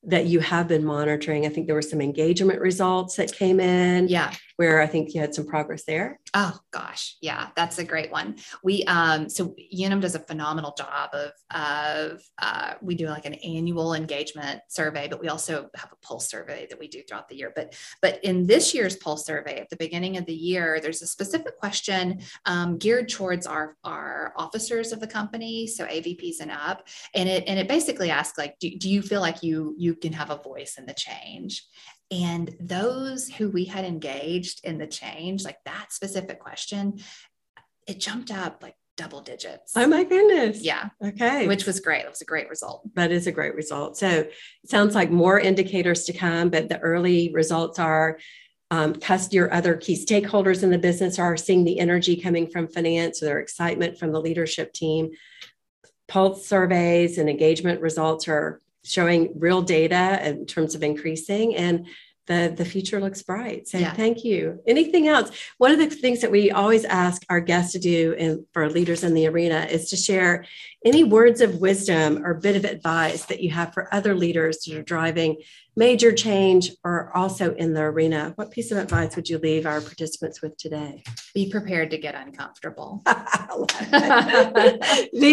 that 0.03 0.25
you 0.25 0.39
have 0.39 0.67
been 0.67 0.83
monitoring. 0.83 1.45
I 1.45 1.49
think 1.49 1.67
there 1.67 1.75
were 1.75 1.81
some 1.81 2.01
engagement 2.01 2.59
results 2.59 3.15
that 3.17 3.33
came 3.33 3.59
in. 3.59 4.07
Yeah. 4.07 4.33
Where 4.62 4.82
I 4.82 4.88
think 4.88 5.13
you 5.13 5.21
had 5.21 5.36
some 5.36 5.45
progress 5.45 5.84
there. 5.86 6.19
Oh 6.34 6.58
gosh. 6.71 7.17
Yeah, 7.21 7.50
that's 7.56 7.78
a 7.80 7.84
great 7.84 8.12
one. 8.12 8.36
We 8.63 8.84
um 8.86 9.30
so 9.30 9.56
Unum 9.71 10.00
does 10.00 10.15
a 10.15 10.19
phenomenal 10.19 10.74
job 10.78 11.10
of 11.13 11.32
of 11.52 12.21
uh 12.41 12.74
we 12.82 12.95
do 12.95 13.08
like 13.08 13.26
an 13.26 13.36
annual 13.36 13.93
engagement 13.93 14.62
survey, 14.67 15.08
but 15.08 15.21
we 15.21 15.30
also 15.30 15.69
have 15.76 15.91
a 15.91 16.06
pulse 16.06 16.30
survey 16.30 16.67
that 16.69 16.80
we 16.80 16.88
do 16.88 17.02
throughout 17.04 17.30
the 17.30 17.36
year. 17.36 17.52
But 17.56 17.76
but 18.02 18.24
in 18.24 18.47
this 18.47 18.74
year's 18.74 18.95
pulse 18.95 19.26
survey 19.26 19.60
at 19.60 19.69
the 19.69 19.78
beginning 19.78 20.17
of 20.17 20.26
the 20.26 20.34
year, 20.34 20.80
there's 20.82 21.02
a 21.02 21.08
specific 21.08 21.58
question 21.58 22.21
um, 22.45 22.78
geared 22.78 23.10
towards 23.10 23.45
our 23.47 23.78
our 23.84 24.34
officers 24.36 24.91
of 24.91 25.00
the 25.00 25.08
company, 25.08 25.67
so 25.67 25.86
AVPs 25.86 26.39
and 26.39 26.52
up. 26.52 26.88
And 27.13 27.28
it 27.28 27.43
and 27.47 27.60
it 27.60 27.67
basically 27.67 28.10
asks 28.10 28.38
like, 28.38 28.58
do, 28.60 28.69
do 28.78 28.89
you 28.89 29.02
feel 29.02 29.21
like 29.21 29.43
you 29.43 29.52
you 29.52 29.76
you 29.78 29.95
can 29.95 30.13
have 30.13 30.30
a 30.30 30.38
voice 30.38 30.78
in 30.78 30.86
the 30.86 30.93
change 30.93 31.65
And 32.12 32.54
those 32.60 33.30
who 33.30 33.50
we 33.50 33.65
had 33.65 33.86
engaged 33.86 34.65
in 34.65 34.78
the 34.78 34.88
change, 34.88 35.45
like 35.45 35.58
that 35.65 35.93
specific 35.93 36.39
question, 36.39 37.00
it 37.88 38.00
jumped 38.00 38.32
up 38.32 38.62
like 38.62 38.76
double 38.97 39.21
digits. 39.21 39.71
Oh 39.76 39.88
my 39.88 40.04
goodness. 40.04 40.62
Yeah. 40.62 40.89
Okay. 41.04 41.47
Which 41.47 41.65
was 41.65 41.80
great. 41.80 42.04
It 42.04 42.10
was 42.10 42.21
a 42.21 42.26
great 42.26 42.50
result. 42.50 42.84
That 42.95 43.12
is 43.12 43.28
a 43.28 43.32
great 43.32 43.56
result. 43.56 43.97
So 43.97 44.08
it 44.10 44.34
sounds 44.65 44.93
like 44.93 45.10
more 45.10 45.39
indicators 45.39 46.04
to 46.06 46.13
come, 46.13 46.50
but 46.50 46.69
the 46.69 46.80
early 46.80 47.32
results 47.34 47.80
are 47.80 48.19
um, 48.69 48.95
your 49.32 49.54
other 49.54 49.76
key 49.76 49.95
stakeholders 49.95 50.63
in 50.63 50.69
the 50.69 50.78
business 50.78 51.19
are 51.19 51.36
seeing 51.36 51.63
the 51.63 51.80
energy 51.80 52.15
coming 52.15 52.47
from 52.47 52.67
finance, 52.67 53.19
their 53.19 53.39
excitement 53.39 53.97
from 53.97 54.12
the 54.12 54.21
leadership 54.21 54.71
team. 54.74 55.12
Pulse 56.08 56.45
surveys 56.45 57.17
and 57.17 57.30
engagement 57.30 57.82
results 57.82 58.28
are 58.28 58.62
showing 58.84 59.34
real 59.36 59.62
data 59.62 60.28
in 60.28 60.46
terms 60.46 60.76
of 60.76 60.84
increasing. 60.84 61.56
And 61.56 61.88
the, 62.28 62.54
the 62.56 62.65
future 62.65 63.02
looks 63.02 63.22
bright. 63.24 63.67
So 63.67 63.78
yeah. 63.78 63.94
thank 63.94 64.24
you. 64.24 64.62
Anything 64.67 65.08
else? 65.08 65.32
One 65.58 65.72
of 65.72 65.80
the 65.80 65.89
things 65.89 66.22
that 66.22 66.32
we 66.32 66.52
always 66.52 66.86
ask 66.86 67.26
our 67.30 67.41
guests 67.41 67.74
to 67.74 67.80
do 67.80 68.15
and 68.17 68.46
for 68.54 68.70
leaders 68.70 69.04
in 69.04 69.13
the 69.13 69.28
arena 69.28 69.67
is 69.70 69.89
to 69.89 69.98
share 69.98 70.46
any 70.86 71.04
words 71.04 71.41
of 71.41 71.60
wisdom 71.60 72.24
or 72.24 72.36
bit 72.36 72.56
of 72.56 72.63
advice 72.63 73.26
that 73.26 73.41
you 73.41 73.50
have 73.50 73.74
for 73.74 73.94
other 73.94 74.15
leaders 74.15 74.60
that 74.60 74.78
are 74.78 74.84
driving 74.84 75.38
major 75.75 76.12
change 76.12 76.71
or 76.84 77.15
also 77.15 77.53
in 77.55 77.73
the 77.73 77.81
arena. 77.81 78.34
What 78.36 78.51
piece 78.51 78.71
of 78.71 78.77
advice 78.77 79.15
would 79.15 79.29
you 79.29 79.38
leave 79.38 79.65
our 79.65 79.79
participants 79.81 80.41
with 80.41 80.57
today? 80.57 81.03
Be 81.34 81.49
prepared 81.49 81.91
to 81.91 81.97
get 81.97 82.13
uncomfortable. 82.15 83.01
be 83.05 83.13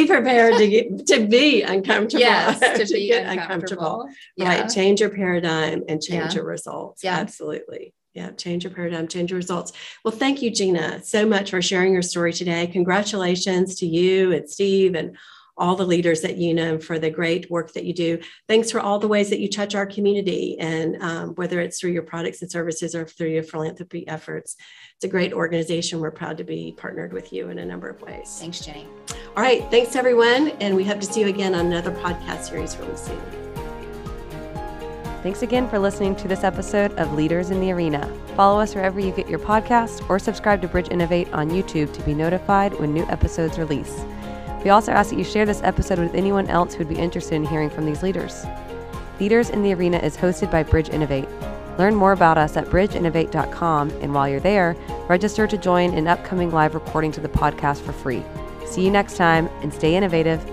prepared 0.07 0.59
to 0.59 0.69
get, 0.69 1.07
to 1.09 1.27
be 1.27 1.63
uncomfortable. 1.63 2.21
Yes, 2.21 2.61
to, 2.61 2.79
to 2.87 2.93
be 2.93 3.11
uncomfortable. 3.13 4.03
uncomfortable. 4.03 4.15
Yeah. 4.37 4.61
Right. 4.61 4.71
Change 4.71 5.01
your 5.01 5.11
paradigm 5.11 5.83
and 5.89 6.01
change 6.01 6.33
yeah. 6.33 6.35
your 6.35 6.45
results. 6.45 7.03
Yeah. 7.03 7.17
Absolutely. 7.17 7.95
Yeah, 8.15 8.31
change 8.33 8.65
your 8.65 8.73
paradigm, 8.73 9.07
change 9.07 9.31
your 9.31 9.37
results. 9.37 9.73
Well, 10.05 10.13
thank 10.13 10.43
you, 10.43 10.51
Jeana, 10.51 11.05
so 11.05 11.25
much 11.25 11.51
for 11.51 11.63
sharing 11.63 11.93
your 11.93 12.03
story 12.03 12.33
today. 12.33 12.67
Congratulations 12.67 13.77
to 13.77 13.87
you 13.87 14.33
and 14.33 14.51
Steve 14.51 14.97
and 14.97 15.17
all 15.59 15.77
the 15.77 15.87
leaders 15.87 16.25
at 16.25 16.37
Unum 16.37 16.81
for 16.81 16.99
the 16.99 17.11
great 17.11 17.51
work 17.51 17.73
that 17.73 17.85
you 17.85 17.93
do. 17.93 18.19
Thanks 18.47 18.71
for 18.71 18.81
all 18.81 18.99
the 18.99 19.09
ways 19.09 19.31
that 19.31 19.41
you 19.41 19.49
touch 19.49 19.75
our 19.75 19.87
community, 19.87 20.59
and 20.59 21.03
um, 21.03 21.35
whether 21.35 21.61
it's 21.61 21.79
through 21.79 21.93
your 21.93 22.03
products 22.03 22.43
and 22.43 22.51
services 22.51 22.95
or 22.95 23.07
through 23.07 23.29
your 23.29 23.43
philanthropy 23.43 24.07
efforts. 24.09 24.57
It's 24.97 25.05
a 25.05 25.09
great 25.09 25.33
organization. 25.33 26.01
We're 26.01 26.11
proud 26.11 26.39
to 26.39 26.45
be 26.45 26.75
partnered 26.77 27.13
with 27.13 27.33
you 27.33 27.51
in 27.51 27.59
a 27.59 27.65
number 27.65 27.89
of 27.89 28.01
ways. 28.03 28.37
Thanks, 28.41 28.61
Jenny. 28.61 28.87
All 29.37 29.43
right. 29.43 29.69
Thanks, 29.71 29.95
everyone. 29.95 30.49
And 30.61 30.75
we 30.75 30.85
hope 30.85 31.01
to 31.01 31.07
see 31.07 31.21
you 31.21 31.29
again 31.29 31.55
on 31.55 31.67
another 31.67 31.93
podcast 31.93 32.45
series 32.45 32.77
really 32.79 32.97
soon. 32.97 33.21
Thanks 35.23 35.43
again 35.43 35.69
for 35.69 35.81
listening 35.81 36.15
to 36.17 36.29
this 36.29 36.45
episode 36.45 36.93
of 36.93 37.13
Leaders 37.13 37.51
in 37.51 37.61
the 37.61 37.73
Arena. 37.73 38.07
Follow 38.37 38.61
us 38.61 38.75
wherever 38.75 39.01
you 39.01 39.11
get 39.11 39.29
your 39.29 39.41
podcast 39.41 40.09
or 40.09 40.19
subscribe 40.19 40.63
to 40.63 40.69
Bridge 40.69 40.89
Innovate 40.91 41.33
on 41.33 41.51
YouTube 41.51 41.93
to 41.95 42.03
be 42.03 42.15
notified 42.15 42.73
when 42.79 42.95
new 42.95 43.05
episodes 43.07 43.59
release. 43.59 44.05
We 44.65 44.71
also 44.71 44.93
ask 44.93 45.11
that 45.11 45.19
you 45.19 45.25
share 45.25 45.47
this 45.47 45.63
episode 45.63 45.99
with 45.99 46.15
anyone 46.15 46.49
else 46.49 46.75
who 46.75 46.79
would 46.79 46.89
be 46.89 47.01
interested 47.01 47.35
in 47.35 47.47
hearing 47.47 47.71
from 47.71 47.87
these 47.87 48.03
leaders. 48.03 48.45
Leaders 49.21 49.51
in 49.51 49.63
the 49.63 49.73
Arena 49.75 49.99
is 49.99 50.17
hosted 50.17 50.51
by 50.51 50.63
Bridge 50.63 50.91
Innovate. 50.91 51.29
Learn 51.79 51.95
more 51.95 52.13
about 52.13 52.39
us 52.39 52.57
at 52.57 52.67
bridgeinnovate.com, 52.67 53.91
and 54.03 54.13
while 54.13 54.29
you're 54.29 54.41
there, 54.41 54.77
register 55.09 55.47
to 55.47 55.57
join 55.57 55.95
an 55.95 56.09
upcoming 56.09 56.51
live 56.51 56.75
recording 56.75 57.13
to 57.13 57.21
the 57.21 57.29
podcast 57.29 57.83
for 57.83 57.93
free. 57.93 58.25
See 58.67 58.85
you 58.85 58.91
next 58.91 59.17
time, 59.17 59.49
and 59.63 59.73
stay 59.73 59.95
innovative 59.95 60.45